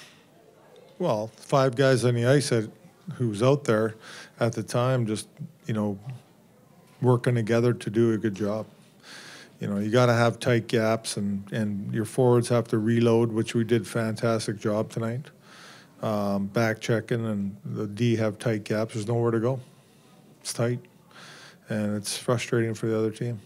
Well, 1.00 1.28
five 1.36 1.76
guys 1.76 2.06
on 2.06 2.14
the 2.14 2.26
ice 2.26 2.50
that, 2.50 2.72
who 3.16 3.30
was 3.30 3.44
out 3.44 3.66
there 3.66 3.96
at 4.40 4.54
the 4.54 4.64
time, 4.64 5.06
just 5.06 5.28
you 5.66 5.74
know, 5.74 6.00
working 7.02 7.36
together 7.36 7.74
to 7.74 7.90
do 7.90 8.14
a 8.14 8.18
good 8.18 8.36
job. 8.36 8.68
You 9.60 9.68
know, 9.68 9.80
you 9.80 9.90
got 9.90 10.08
to 10.08 10.14
have 10.14 10.40
tight 10.40 10.68
gaps, 10.68 11.18
and 11.18 11.52
and 11.52 11.94
your 11.94 12.06
forwards 12.06 12.50
have 12.50 12.68
to 12.70 12.78
reload, 12.78 13.32
which 13.32 13.56
we 13.56 13.64
did 13.64 13.88
fantastic 13.88 14.60
job 14.60 14.90
tonight. 14.90 15.26
Um, 16.02 16.48
back 16.48 16.82
checking, 16.82 17.26
and 17.26 17.56
the 17.64 17.88
D 17.88 18.18
have 18.18 18.38
tight 18.38 18.66
gaps. 18.66 18.94
There's 18.94 19.08
nowhere 19.08 19.32
to 19.32 19.40
go. 19.40 19.60
It's 20.42 20.52
tight, 20.52 20.80
and 21.70 21.96
it's 21.96 22.18
frustrating 22.18 22.74
for 22.74 22.88
the 22.88 22.98
other 22.98 23.12
team. 23.12 23.40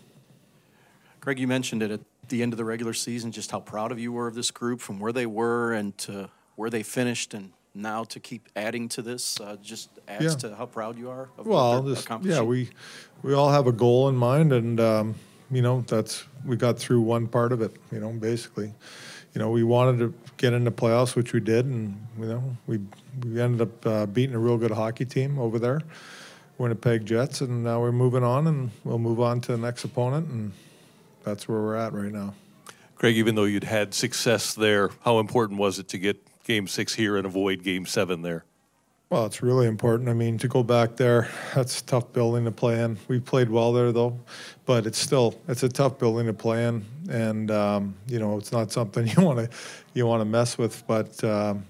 Greg, 1.22 1.40
you 1.40 1.48
mentioned 1.48 1.84
it 1.84 1.92
at 1.92 2.00
the 2.30 2.42
end 2.44 2.54
of 2.54 2.58
the 2.58 2.66
regular 2.66 2.94
season, 2.94 3.32
just 3.32 3.52
how 3.52 3.60
proud 3.60 3.92
of 3.92 4.00
you 4.00 4.12
were 4.12 4.28
of 4.28 4.36
this 4.36 4.52
group 4.52 4.80
from 4.82 5.00
where 5.00 5.12
they 5.12 5.26
were 5.26 5.74
and 5.74 5.98
to 6.00 6.30
where 6.56 6.70
they 6.70 6.84
finished, 6.84 7.34
and 7.34 7.52
now 7.74 8.04
to 8.06 8.20
keep 8.20 8.50
adding 8.56 8.90
to 8.90 9.02
this 9.02 9.40
uh, 9.40 9.56
just 9.62 9.90
adds 10.08 10.24
Yeah. 10.24 10.50
to 10.50 10.56
how 10.56 10.66
proud 10.66 10.98
you 10.98 11.10
are 11.10 11.30
of 11.38 11.46
Well, 11.46 11.82
this, 11.84 12.06
yeah, 12.24 12.42
we 12.42 12.70
we 13.22 13.34
all 13.34 13.50
have 13.52 13.68
a 13.68 13.72
goal 13.72 14.10
in 14.10 14.16
mind, 14.16 14.52
and 14.54 14.80
um, 14.80 15.16
you 15.52 15.62
know 15.62 15.84
that's 15.88 16.24
we 16.46 16.56
got 16.56 16.78
through 16.80 17.02
one 17.02 17.28
part 17.28 17.52
of 17.52 17.62
it. 17.62 17.72
You 17.92 18.00
know, 18.00 18.10
basically, 18.12 18.74
you 19.34 19.40
know, 19.40 19.50
we 19.52 19.64
wanted 19.64 20.00
to 20.00 20.14
get 20.38 20.54
into 20.54 20.70
the 20.72 20.76
playoffs, 20.76 21.16
which 21.16 21.34
we 21.34 21.40
did, 21.40 21.66
and 21.66 21.96
you 22.20 22.26
know, 22.26 22.58
we 22.66 22.80
we 23.24 23.40
ended 23.40 23.62
up 23.62 23.86
uh, 23.86 24.06
beating 24.08 24.36
a 24.36 24.40
real 24.40 24.58
good 24.58 24.72
hockey 24.72 25.06
team 25.06 25.38
over 25.38 25.60
there, 25.60 25.82
Winnipeg 26.58 27.06
Jets, 27.06 27.42
and 27.42 27.64
now 27.64 27.80
we're 27.80 27.92
moving 27.92 28.24
on, 28.24 28.48
and 28.48 28.72
we'll 28.84 28.98
move 29.00 29.20
on 29.20 29.40
to 29.42 29.52
the 29.52 29.58
next 29.58 29.84
opponent, 29.84 30.28
and 30.30 30.52
that's 31.28 31.48
where 31.48 31.60
we're 31.60 31.76
at 31.76 31.94
right 31.94 32.12
now. 32.12 32.34
Craig, 32.96 33.18
even 33.18 33.36
though 33.36 33.44
you'd 33.44 33.64
had 33.64 33.94
success 33.94 34.54
there, 34.56 34.90
how 35.02 35.20
important 35.20 35.60
was 35.60 35.78
it 35.78 35.88
to 35.90 35.98
get 35.98 36.18
game 36.46 36.68
six 36.68 36.96
here 36.96 37.18
and 37.18 37.26
avoid 37.26 37.64
game 37.64 37.86
seven 37.86 38.22
there? 38.22 38.46
Well, 39.10 39.26
it's 39.26 39.42
really 39.42 39.68
important. 39.68 40.10
I 40.10 40.14
mean, 40.14 40.38
to 40.40 40.48
go 40.48 40.64
back 40.64 40.96
there, 40.98 41.30
that's 41.56 41.80
a 41.80 41.86
tough 41.86 42.12
building 42.12 42.44
to 42.46 42.52
play 42.52 42.82
in. 42.82 42.98
We 43.08 43.20
played 43.20 43.50
well 43.50 43.72
there, 43.72 43.92
though, 43.92 44.20
but 44.66 44.86
it's 44.86 44.98
still 44.98 45.40
it's 45.48 45.64
a 45.64 45.70
tough 45.70 45.98
building 45.98 46.28
to 46.28 46.34
play 46.34 46.66
in, 46.66 46.84
and 47.10 47.52
um, 47.52 47.96
you 48.08 48.20
know 48.20 48.38
it's 48.38 48.52
not 48.52 48.72
something 48.72 49.08
you 49.18 49.24
want 49.24 49.40
to 49.40 49.58
you 49.94 50.06
want 50.06 50.22
to 50.22 50.26
mess 50.26 50.58
with. 50.58 50.86
But 50.88 51.24
um, 51.24 51.66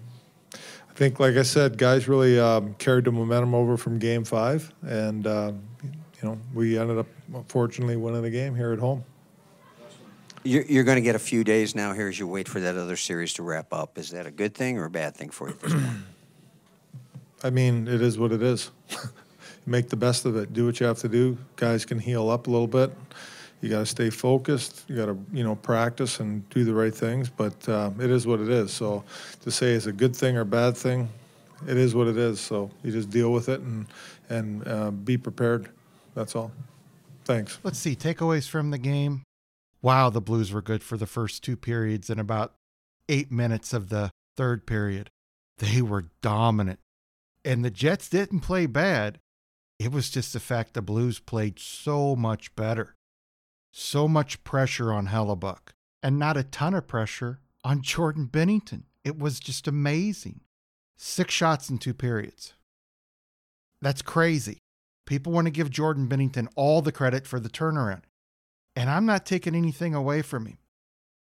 I 0.53 0.93
think, 0.95 1.19
like 1.19 1.35
I 1.35 1.43
said, 1.43 1.77
guys 1.77 2.07
really 2.07 2.39
um, 2.39 2.73
carried 2.75 3.05
the 3.05 3.11
momentum 3.11 3.53
over 3.53 3.77
from 3.77 3.99
Game 3.99 4.23
Five, 4.23 4.73
and 4.81 5.27
um, 5.27 5.61
you 5.83 6.23
know 6.23 6.39
we 6.55 6.79
ended 6.79 6.97
up 6.97 7.07
fortunately 7.49 7.97
winning 7.97 8.23
the 8.23 8.31
game 8.31 8.55
here 8.55 8.71
at 8.71 8.79
home. 8.79 9.03
You're, 10.47 10.63
you're 10.63 10.83
going 10.85 10.95
to 10.95 11.01
get 11.01 11.15
a 11.15 11.19
few 11.19 11.43
days 11.43 11.75
now 11.75 11.91
here 11.91 12.07
as 12.07 12.17
you 12.17 12.25
wait 12.25 12.47
for 12.47 12.61
that 12.61 12.77
other 12.77 12.95
series 12.95 13.33
to 13.33 13.43
wrap 13.43 13.73
up. 13.73 13.97
Is 13.97 14.11
that 14.11 14.25
a 14.25 14.31
good 14.31 14.55
thing 14.55 14.77
or 14.77 14.85
a 14.85 14.89
bad 14.89 15.13
thing 15.13 15.29
for 15.29 15.49
you 15.49 15.55
at 15.55 15.59
this 15.59 15.73
point? 15.73 15.85
I 17.43 17.49
mean, 17.49 17.87
it 17.87 18.01
is 18.01 18.17
what 18.17 18.31
it 18.31 18.41
is. 18.41 18.71
Make 19.65 19.89
the 19.89 19.97
best 19.97 20.25
of 20.25 20.37
it. 20.37 20.53
Do 20.53 20.65
what 20.65 20.79
you 20.79 20.85
have 20.85 20.99
to 20.99 21.09
do. 21.09 21.37
Guys 21.57 21.83
can 21.83 21.99
heal 21.99 22.29
up 22.29 22.47
a 22.47 22.49
little 22.49 22.67
bit. 22.67 22.93
You 23.59 23.69
got 23.69 23.79
to 23.79 23.85
stay 23.85 24.09
focused. 24.09 24.85
You 24.87 24.95
got 24.95 25.07
to, 25.07 25.17
you 25.33 25.43
know, 25.43 25.55
practice 25.55 26.21
and 26.21 26.47
do 26.49 26.63
the 26.63 26.73
right 26.73 26.95
things. 26.95 27.29
But 27.29 27.67
uh, 27.67 27.91
it 27.99 28.09
is 28.09 28.25
what 28.25 28.39
it 28.39 28.47
is. 28.47 28.71
So 28.71 29.03
to 29.41 29.51
say 29.51 29.73
it's 29.73 29.87
a 29.87 29.91
good 29.91 30.15
thing 30.15 30.37
or 30.37 30.45
bad 30.45 30.77
thing, 30.77 31.09
it 31.67 31.75
is 31.75 31.93
what 31.93 32.07
it 32.07 32.17
is. 32.17 32.39
So 32.39 32.71
you 32.83 32.93
just 32.93 33.09
deal 33.09 33.33
with 33.33 33.49
it 33.49 33.59
and 33.59 33.85
and 34.29 34.65
uh, 34.65 34.91
be 34.91 35.17
prepared. 35.17 35.69
That's 36.15 36.35
all. 36.35 36.51
Thanks. 37.25 37.59
Let's 37.63 37.79
see 37.79 37.95
takeaways 37.97 38.47
from 38.47 38.71
the 38.71 38.77
game. 38.77 39.23
Wow, 39.81 40.09
the 40.09 40.21
Blues 40.21 40.51
were 40.51 40.61
good 40.61 40.83
for 40.83 40.97
the 40.97 41.05
first 41.05 41.43
two 41.43 41.55
periods 41.55 42.09
and 42.09 42.19
about 42.19 42.55
eight 43.07 43.31
minutes 43.31 43.73
of 43.73 43.89
the 43.89 44.11
third 44.35 44.65
period. 44.65 45.09
They 45.57 45.81
were 45.81 46.09
dominant. 46.21 46.79
And 47.45 47.63
the 47.63 47.71
Jets 47.71 48.09
didn't 48.09 48.41
play 48.41 48.65
bad. 48.65 49.19
It 49.79 49.91
was 49.91 50.09
just 50.09 50.33
the 50.33 50.39
fact 50.39 50.73
the 50.73 50.81
Blues 50.81 51.19
played 51.19 51.59
so 51.59 52.15
much 52.15 52.55
better. 52.55 52.95
So 53.71 54.07
much 54.07 54.43
pressure 54.43 54.91
on 54.91 55.07
Hellebuyck 55.07 55.73
and 56.01 56.17
not 56.17 56.37
a 56.37 56.43
ton 56.43 56.73
of 56.73 56.87
pressure 56.87 57.39
on 57.63 57.81
Jordan 57.81 58.27
Binnington. 58.31 58.83
It 59.03 59.19
was 59.19 59.39
just 59.39 59.67
amazing. 59.67 60.41
Six 60.97 61.33
shots 61.33 61.69
in 61.69 61.77
two 61.77 61.93
periods. 61.93 62.53
That's 63.81 64.01
crazy. 64.01 64.57
People 65.05 65.31
want 65.31 65.45
to 65.45 65.51
give 65.51 65.69
Jordan 65.69 66.07
Binnington 66.07 66.47
all 66.55 66.81
the 66.81 66.91
credit 66.91 67.27
for 67.27 67.39
the 67.39 67.49
turnaround. 67.49 68.01
And 68.77 68.91
I'm 68.91 69.07
not 69.07 69.25
taking 69.25 69.55
anything 69.55 69.95
away 69.95 70.21
from 70.21 70.45
him. 70.45 70.59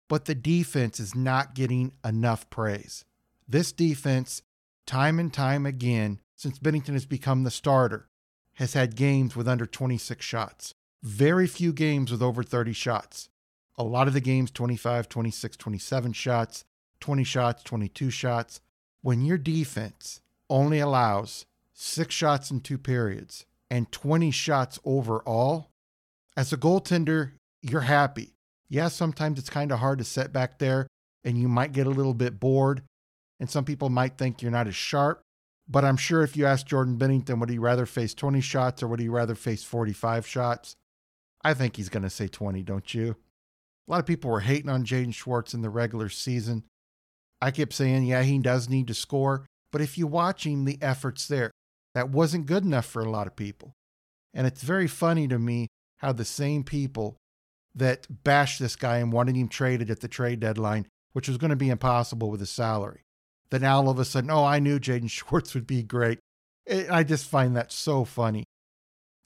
But 0.10 0.26
the 0.26 0.34
defense 0.34 1.00
is 1.00 1.14
not 1.14 1.54
getting 1.54 1.92
enough 2.04 2.50
praise. 2.50 3.06
This 3.48 3.72
defense, 3.72 4.42
time 4.88 5.20
and 5.20 5.32
time 5.32 5.64
again, 5.64 6.20
since 6.36 6.58
Binnington 6.58 6.94
has 6.94 7.06
become 7.06 7.44
the 7.44 7.52
starter, 7.52 8.10
has 8.56 8.74
had 8.74 8.96
games 8.96 9.36
with 9.36 9.48
under 9.48 9.68
26 9.68 10.26
shots. 10.26 10.74
Very 11.04 11.46
few 11.46 11.74
games 11.74 12.12
with 12.12 12.24
over 12.24 12.42
30 12.42 12.74
shots. 12.74 13.30
A 13.78 13.84
lot 13.84 14.08
of 14.08 14.16
the 14.16 14.20
games 14.20 14.50
25, 14.50 15.08
26, 15.08 15.58
27 15.58 16.14
shots, 16.14 16.66
20 17.02 17.24
shots, 17.24 17.62
22 17.62 18.10
shots. 18.10 18.62
When 19.04 19.24
your 19.24 19.38
defense 19.38 20.22
only 20.50 20.80
allows 20.80 21.46
six 21.72 22.16
shots 22.16 22.50
in 22.50 22.62
two 22.62 22.80
periods 22.80 23.46
and 23.70 23.92
20 23.92 24.32
shots 24.32 24.80
overall, 24.84 25.70
as 26.38 26.54
a 26.54 26.58
goaltender, 26.58 27.32
you're 27.64 27.82
happy. 27.82 28.34
Yeah, 28.70 28.90
sometimes 28.90 29.40
it's 29.40 29.50
kind 29.50 29.72
of 29.72 29.80
hard 29.80 29.98
to 29.98 30.06
sit 30.06 30.32
back 30.32 30.60
there 30.60 30.88
and 31.24 31.38
you 31.38 31.48
might 31.48 31.74
get 31.74 31.88
a 31.88 31.92
little 31.92 32.14
bit 32.14 32.40
bored. 32.40 32.84
And 33.40 33.50
some 33.50 33.66
people 33.66 33.90
might 33.90 34.18
think 34.18 34.42
you're 34.42 34.52
not 34.52 34.68
as 34.68 34.76
sharp. 34.76 35.22
But 35.68 35.84
I'm 35.84 35.98
sure 35.98 36.24
if 36.24 36.38
you 36.38 36.46
ask 36.46 36.66
Jordan 36.66 36.98
Binnington, 36.98 37.40
would 37.40 37.50
he 37.50 37.58
rather 37.58 37.86
face 37.86 38.14
20 38.14 38.40
shots 38.40 38.82
or 38.82 38.88
would 38.88 39.02
he 39.02 39.10
rather 39.10 39.36
face 39.36 39.64
45 39.64 40.26
shots? 40.26 40.76
I 41.44 41.54
think 41.54 41.76
he's 41.76 41.90
going 41.90 42.04
to 42.04 42.10
say 42.10 42.28
20, 42.28 42.64
don't 42.64 42.94
you? 42.94 43.16
A 43.88 43.92
lot 43.92 44.00
of 44.00 44.06
people 44.06 44.32
were 44.32 44.42
hating 44.42 44.70
on 44.70 44.86
Jaden 44.86 45.14
Schwartz 45.14 45.54
in 45.54 45.62
the 45.62 45.70
regular 45.70 46.08
season. 46.08 46.64
I 47.42 47.52
kept 47.52 47.74
saying, 47.74 48.06
yeah, 48.06 48.24
he 48.24 48.40
does 48.40 48.70
need 48.70 48.88
to 48.88 48.94
score. 48.94 49.46
But 49.72 49.82
if 49.82 49.98
you 49.98 50.08
watch 50.08 50.46
him, 50.46 50.66
the 50.66 50.78
effort's 50.82 51.28
there. 51.28 51.52
That 51.94 52.10
wasn't 52.10 52.46
good 52.46 52.64
enough 52.64 52.86
for 52.86 53.02
a 53.02 53.10
lot 53.10 53.28
of 53.28 53.36
people. 53.36 53.74
And 54.34 54.48
it's 54.48 54.64
very 54.64 54.88
funny 54.88 55.28
to 55.28 55.40
me 55.40 55.68
how 55.98 56.12
the 56.12 56.26
same 56.26 56.64
people 56.64 57.18
that 57.76 58.08
bashed 58.24 58.60
this 58.60 58.76
guy 58.76 58.98
and 58.98 59.14
wanted 59.14 59.36
him 59.36 59.48
traded 59.48 59.92
at 59.92 60.02
the 60.02 60.08
trade 60.08 60.40
deadline, 60.40 60.88
which 61.14 61.28
was 61.28 61.38
going 61.38 61.50
to 61.50 61.56
be 61.56 61.70
impossible 61.70 62.30
with 62.30 62.40
his 62.40 62.50
salary, 62.50 63.02
then 63.50 63.64
all 63.64 63.90
of 63.90 64.00
a 64.00 64.06
sudden, 64.06 64.32
oh, 64.32 64.44
I 64.44 64.60
knew 64.60 64.80
Jaden 64.80 65.10
Schwartz 65.10 65.54
would 65.54 65.68
be 65.68 65.84
great. 65.84 66.20
I 66.90 67.04
just 67.04 67.30
find 67.30 67.56
that 67.56 67.72
so 67.72 68.04
funny. 68.04 68.44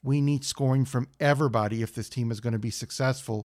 We 0.04 0.20
need 0.20 0.44
scoring 0.44 0.84
from 0.84 1.08
everybody 1.18 1.82
if 1.82 1.94
this 1.94 2.08
team 2.08 2.30
is 2.30 2.40
going 2.40 2.52
to 2.52 2.58
be 2.58 2.70
successful 2.70 3.42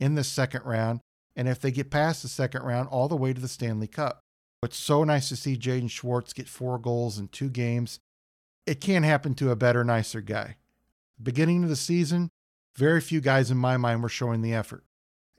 in 0.00 0.14
the 0.14 0.24
second 0.24 0.64
round, 0.64 1.00
and 1.36 1.48
if 1.48 1.60
they 1.60 1.70
get 1.70 1.90
past 1.90 2.22
the 2.22 2.28
second 2.28 2.62
round, 2.62 2.88
all 2.88 3.08
the 3.08 3.16
way 3.16 3.32
to 3.32 3.40
the 3.40 3.48
Stanley 3.48 3.88
Cup. 3.88 4.20
It's 4.62 4.76
so 4.76 5.04
nice 5.04 5.28
to 5.28 5.36
see 5.36 5.56
Jaden 5.56 5.90
Schwartz 5.90 6.32
get 6.32 6.48
four 6.48 6.78
goals 6.78 7.18
in 7.18 7.28
two 7.28 7.48
games. 7.48 8.00
It 8.66 8.80
can't 8.80 9.04
happen 9.04 9.34
to 9.34 9.50
a 9.50 9.56
better, 9.56 9.84
nicer 9.84 10.20
guy. 10.20 10.56
Beginning 11.22 11.62
of 11.62 11.68
the 11.68 11.76
season, 11.76 12.30
very 12.78 13.00
few 13.00 13.20
guys 13.20 13.50
in 13.50 13.58
my 13.58 13.76
mind 13.76 14.02
were 14.02 14.08
showing 14.08 14.40
the 14.40 14.54
effort. 14.54 14.84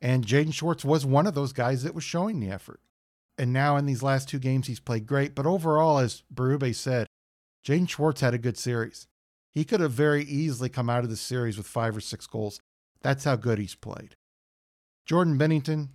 And 0.02 0.26
Jaden 0.26 0.54
Schwartz 0.54 0.84
was 0.84 1.06
one 1.06 1.26
of 1.26 1.36
those 1.36 1.54
guys 1.54 1.84
that 1.84 1.96
was 1.96 2.04
showing 2.04 2.40
the 2.40 2.52
effort. 2.52 2.82
And 3.38 3.54
now 3.54 3.78
in 3.78 3.86
these 3.86 4.04
last 4.04 4.28
two 4.28 4.40
games, 4.40 4.68
he's 4.68 4.82
played 4.82 5.08
great. 5.08 5.36
But 5.36 5.46
overall, 5.46 6.00
as 6.00 6.24
Berube 6.34 6.76
said, 6.76 7.08
Jaden 7.66 7.90
Schwartz 7.90 8.22
had 8.22 8.34
a 8.34 8.38
good 8.38 8.58
series. 8.58 9.08
He 9.56 9.64
could 9.64 9.80
have 9.80 9.92
very 9.92 10.24
easily 10.24 10.70
come 10.70 10.90
out 10.90 11.06
of 11.06 11.10
the 11.10 11.16
series 11.16 11.58
with 11.58 11.66
five 11.66 11.96
or 11.96 12.02
six 12.02 12.28
goals. 12.28 12.60
That's 13.02 13.24
how 13.24 13.38
good 13.38 13.58
he's 13.58 13.76
played. 13.76 14.16
Jordan 15.06 15.40
Binnington, 15.40 15.90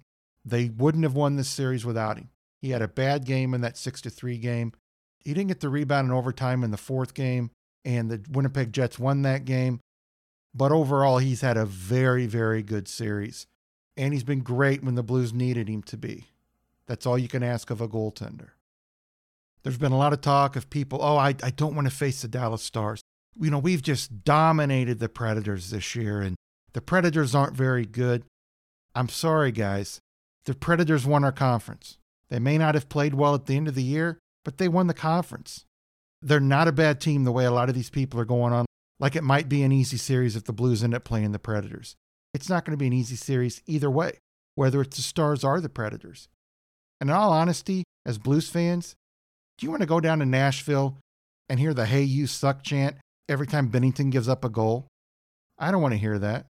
they 0.44 0.70
wouldn't 0.70 1.04
have 1.04 1.14
won 1.14 1.36
this 1.36 1.48
series 1.48 1.84
without 1.84 2.16
him. 2.16 2.30
He 2.60 2.70
had 2.70 2.82
a 2.82 2.88
bad 2.88 3.26
game 3.26 3.52
in 3.52 3.60
that 3.60 3.76
6 3.76 4.00
to 4.02 4.10
3 4.10 4.38
game. 4.38 4.72
He 5.22 5.34
didn't 5.34 5.48
get 5.48 5.60
the 5.60 5.68
rebound 5.68 6.06
in 6.06 6.12
overtime 6.12 6.64
in 6.64 6.70
the 6.70 6.78
fourth 6.78 7.12
game, 7.12 7.50
and 7.84 8.10
the 8.10 8.22
Winnipeg 8.30 8.72
Jets 8.72 8.98
won 8.98 9.22
that 9.22 9.44
game. 9.44 9.80
But 10.54 10.72
overall, 10.72 11.18
he's 11.18 11.40
had 11.40 11.56
a 11.56 11.66
very, 11.66 12.26
very 12.26 12.62
good 12.62 12.86
series. 12.86 13.46
And 13.96 14.12
he's 14.12 14.24
been 14.24 14.40
great 14.40 14.82
when 14.82 14.94
the 14.94 15.02
Blues 15.02 15.32
needed 15.32 15.68
him 15.68 15.82
to 15.84 15.96
be. 15.96 16.26
That's 16.86 17.06
all 17.06 17.18
you 17.18 17.28
can 17.28 17.42
ask 17.42 17.70
of 17.70 17.80
a 17.80 17.88
goaltender. 17.88 18.50
There's 19.62 19.78
been 19.78 19.92
a 19.92 19.98
lot 19.98 20.12
of 20.12 20.20
talk 20.20 20.56
of 20.56 20.68
people, 20.68 20.98
oh, 21.00 21.16
I, 21.16 21.28
I 21.42 21.50
don't 21.50 21.74
want 21.74 21.88
to 21.88 21.94
face 21.94 22.22
the 22.22 22.28
Dallas 22.28 22.62
Stars. 22.62 23.00
you 23.40 23.50
know, 23.50 23.58
we've 23.58 23.82
just 23.82 24.24
dominated 24.24 24.98
the 24.98 25.08
Predators 25.08 25.70
this 25.70 25.94
year, 25.94 26.20
and 26.20 26.36
the 26.72 26.82
Predators 26.82 27.34
aren't 27.34 27.56
very 27.56 27.86
good. 27.86 28.24
I'm 28.94 29.08
sorry, 29.08 29.52
guys. 29.52 30.00
The 30.44 30.54
Predators 30.54 31.06
won 31.06 31.24
our 31.24 31.32
conference. 31.32 31.96
They 32.28 32.38
may 32.38 32.58
not 32.58 32.74
have 32.74 32.88
played 32.88 33.14
well 33.14 33.34
at 33.34 33.46
the 33.46 33.56
end 33.56 33.68
of 33.68 33.74
the 33.74 33.82
year, 33.82 34.18
but 34.44 34.58
they 34.58 34.68
won 34.68 34.86
the 34.86 34.94
conference. 34.94 35.64
They're 36.20 36.40
not 36.40 36.68
a 36.68 36.72
bad 36.72 37.00
team 37.00 37.24
the 37.24 37.32
way 37.32 37.44
a 37.44 37.50
lot 37.50 37.68
of 37.68 37.74
these 37.74 37.90
people 37.90 38.20
are 38.20 38.26
going 38.26 38.52
on, 38.52 38.66
like 39.00 39.16
it 39.16 39.24
might 39.24 39.48
be 39.48 39.62
an 39.62 39.72
easy 39.72 39.96
series 39.96 40.36
if 40.36 40.44
the 40.44 40.52
Blues 40.52 40.84
end 40.84 40.94
up 40.94 41.04
playing 41.04 41.32
the 41.32 41.38
Predators. 41.38 41.96
It's 42.32 42.48
not 42.48 42.64
going 42.64 42.76
to 42.76 42.80
be 42.80 42.86
an 42.86 42.92
easy 42.92 43.16
series 43.16 43.62
either 43.66 43.90
way, 43.90 44.18
whether 44.54 44.80
it's 44.80 44.96
the 44.96 45.02
Stars 45.02 45.44
or 45.44 45.60
the 45.60 45.68
Predators. 45.68 46.28
And 47.00 47.10
in 47.10 47.16
all 47.16 47.32
honesty, 47.32 47.84
as 48.06 48.18
Blues 48.18 48.48
fans, 48.48 48.94
do 49.58 49.66
you 49.66 49.70
want 49.70 49.82
to 49.82 49.86
go 49.86 50.00
down 50.00 50.18
to 50.18 50.26
Nashville 50.26 50.98
and 51.48 51.60
hear 51.60 51.74
the 51.74 51.86
Hey 51.86 52.02
You 52.02 52.26
Suck 52.26 52.62
chant 52.62 52.96
every 53.28 53.46
time 53.46 53.70
Binnington 53.70 54.10
gives 54.10 54.28
up 54.28 54.44
a 54.44 54.48
goal? 54.48 54.86
I 55.58 55.70
don't 55.70 55.82
want 55.82 55.92
to 55.92 55.98
hear 55.98 56.18
that. 56.18 56.46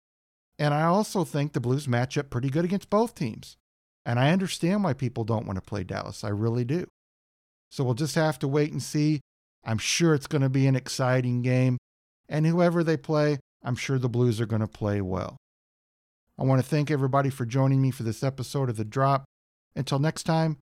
And 0.58 0.72
I 0.72 0.82
also 0.82 1.24
think 1.24 1.52
the 1.52 1.60
Blues 1.60 1.88
match 1.88 2.16
up 2.16 2.30
pretty 2.30 2.50
good 2.50 2.64
against 2.64 2.90
both 2.90 3.14
teams. 3.14 3.56
And 4.04 4.18
I 4.18 4.30
understand 4.30 4.84
why 4.84 4.92
people 4.92 5.24
don't 5.24 5.46
want 5.46 5.56
to 5.56 5.62
play 5.62 5.84
Dallas. 5.84 6.24
I 6.24 6.28
really 6.28 6.64
do. 6.64 6.86
So 7.70 7.82
we'll 7.84 7.94
just 7.94 8.14
have 8.14 8.38
to 8.40 8.48
wait 8.48 8.70
and 8.72 8.82
see. 8.82 9.20
I'm 9.64 9.78
sure 9.78 10.14
it's 10.14 10.26
going 10.26 10.42
to 10.42 10.48
be 10.48 10.66
an 10.66 10.76
exciting 10.76 11.42
game. 11.42 11.78
And 12.32 12.44
whoever 12.46 12.82
they 12.82 12.96
play, 12.96 13.38
I'm 13.62 13.76
sure 13.76 13.98
the 13.98 14.08
Blues 14.08 14.40
are 14.40 14.46
going 14.46 14.62
to 14.62 14.66
play 14.66 15.02
well. 15.02 15.36
I 16.38 16.44
want 16.44 16.62
to 16.62 16.66
thank 16.66 16.90
everybody 16.90 17.28
for 17.28 17.44
joining 17.44 17.82
me 17.82 17.90
for 17.90 18.04
this 18.04 18.22
episode 18.22 18.70
of 18.70 18.78
The 18.78 18.86
Drop. 18.86 19.24
Until 19.76 19.98
next 19.98 20.22
time, 20.22 20.56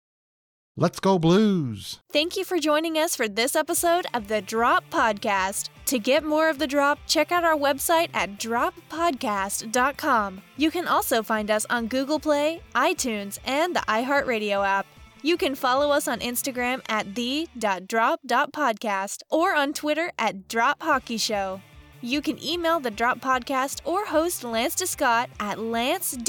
let's 0.76 0.98
go 0.98 1.16
Blues! 1.16 2.00
Thank 2.12 2.36
you 2.36 2.44
for 2.44 2.58
joining 2.58 2.96
us 2.96 3.14
for 3.14 3.28
this 3.28 3.54
episode 3.54 4.06
of 4.12 4.26
the 4.26 4.42
Drop 4.42 4.90
Podcast. 4.90 5.68
To 5.86 6.00
get 6.00 6.24
more 6.24 6.50
of 6.50 6.58
The 6.58 6.66
Drop, 6.66 6.98
check 7.06 7.30
out 7.30 7.44
our 7.44 7.56
website 7.56 8.10
at 8.14 8.36
droppodcast.com. 8.36 10.42
You 10.56 10.70
can 10.72 10.88
also 10.88 11.22
find 11.22 11.52
us 11.52 11.66
on 11.70 11.86
Google 11.86 12.18
Play, 12.18 12.62
iTunes, 12.74 13.38
and 13.44 13.76
the 13.76 13.80
iHeartRadio 13.80 14.66
app. 14.66 14.86
You 15.22 15.36
can 15.36 15.54
follow 15.54 15.90
us 15.90 16.08
on 16.08 16.20
Instagram 16.20 16.80
at 16.88 17.14
the.drop.podcast 17.14 19.22
or 19.28 19.54
on 19.54 19.72
Twitter 19.72 20.12
at 20.18 20.48
Drop 20.48 20.82
Hockey 20.82 21.18
Show. 21.18 21.60
You 22.02 22.22
can 22.22 22.42
email 22.42 22.80
the 22.80 22.90
Drop 22.90 23.20
Podcast 23.20 23.80
or 23.84 24.06
host 24.06 24.42
Lance 24.42 24.74
DeScott 24.74 25.26
at 25.38 25.58
lanced 25.58 26.20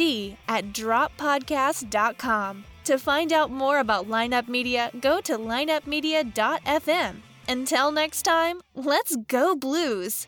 at 0.47 0.73
droppodcast.com. 0.73 2.65
To 2.83 2.97
find 2.97 3.31
out 3.31 3.51
more 3.51 3.79
about 3.79 4.09
Lineup 4.09 4.49
Media, 4.49 4.91
go 4.99 5.21
to 5.21 5.37
lineupmedia.fm. 5.37 7.15
Until 7.47 7.91
next 7.91 8.23
time, 8.23 8.59
let's 8.75 9.15
go 9.27 9.55
Blues! 9.55 10.27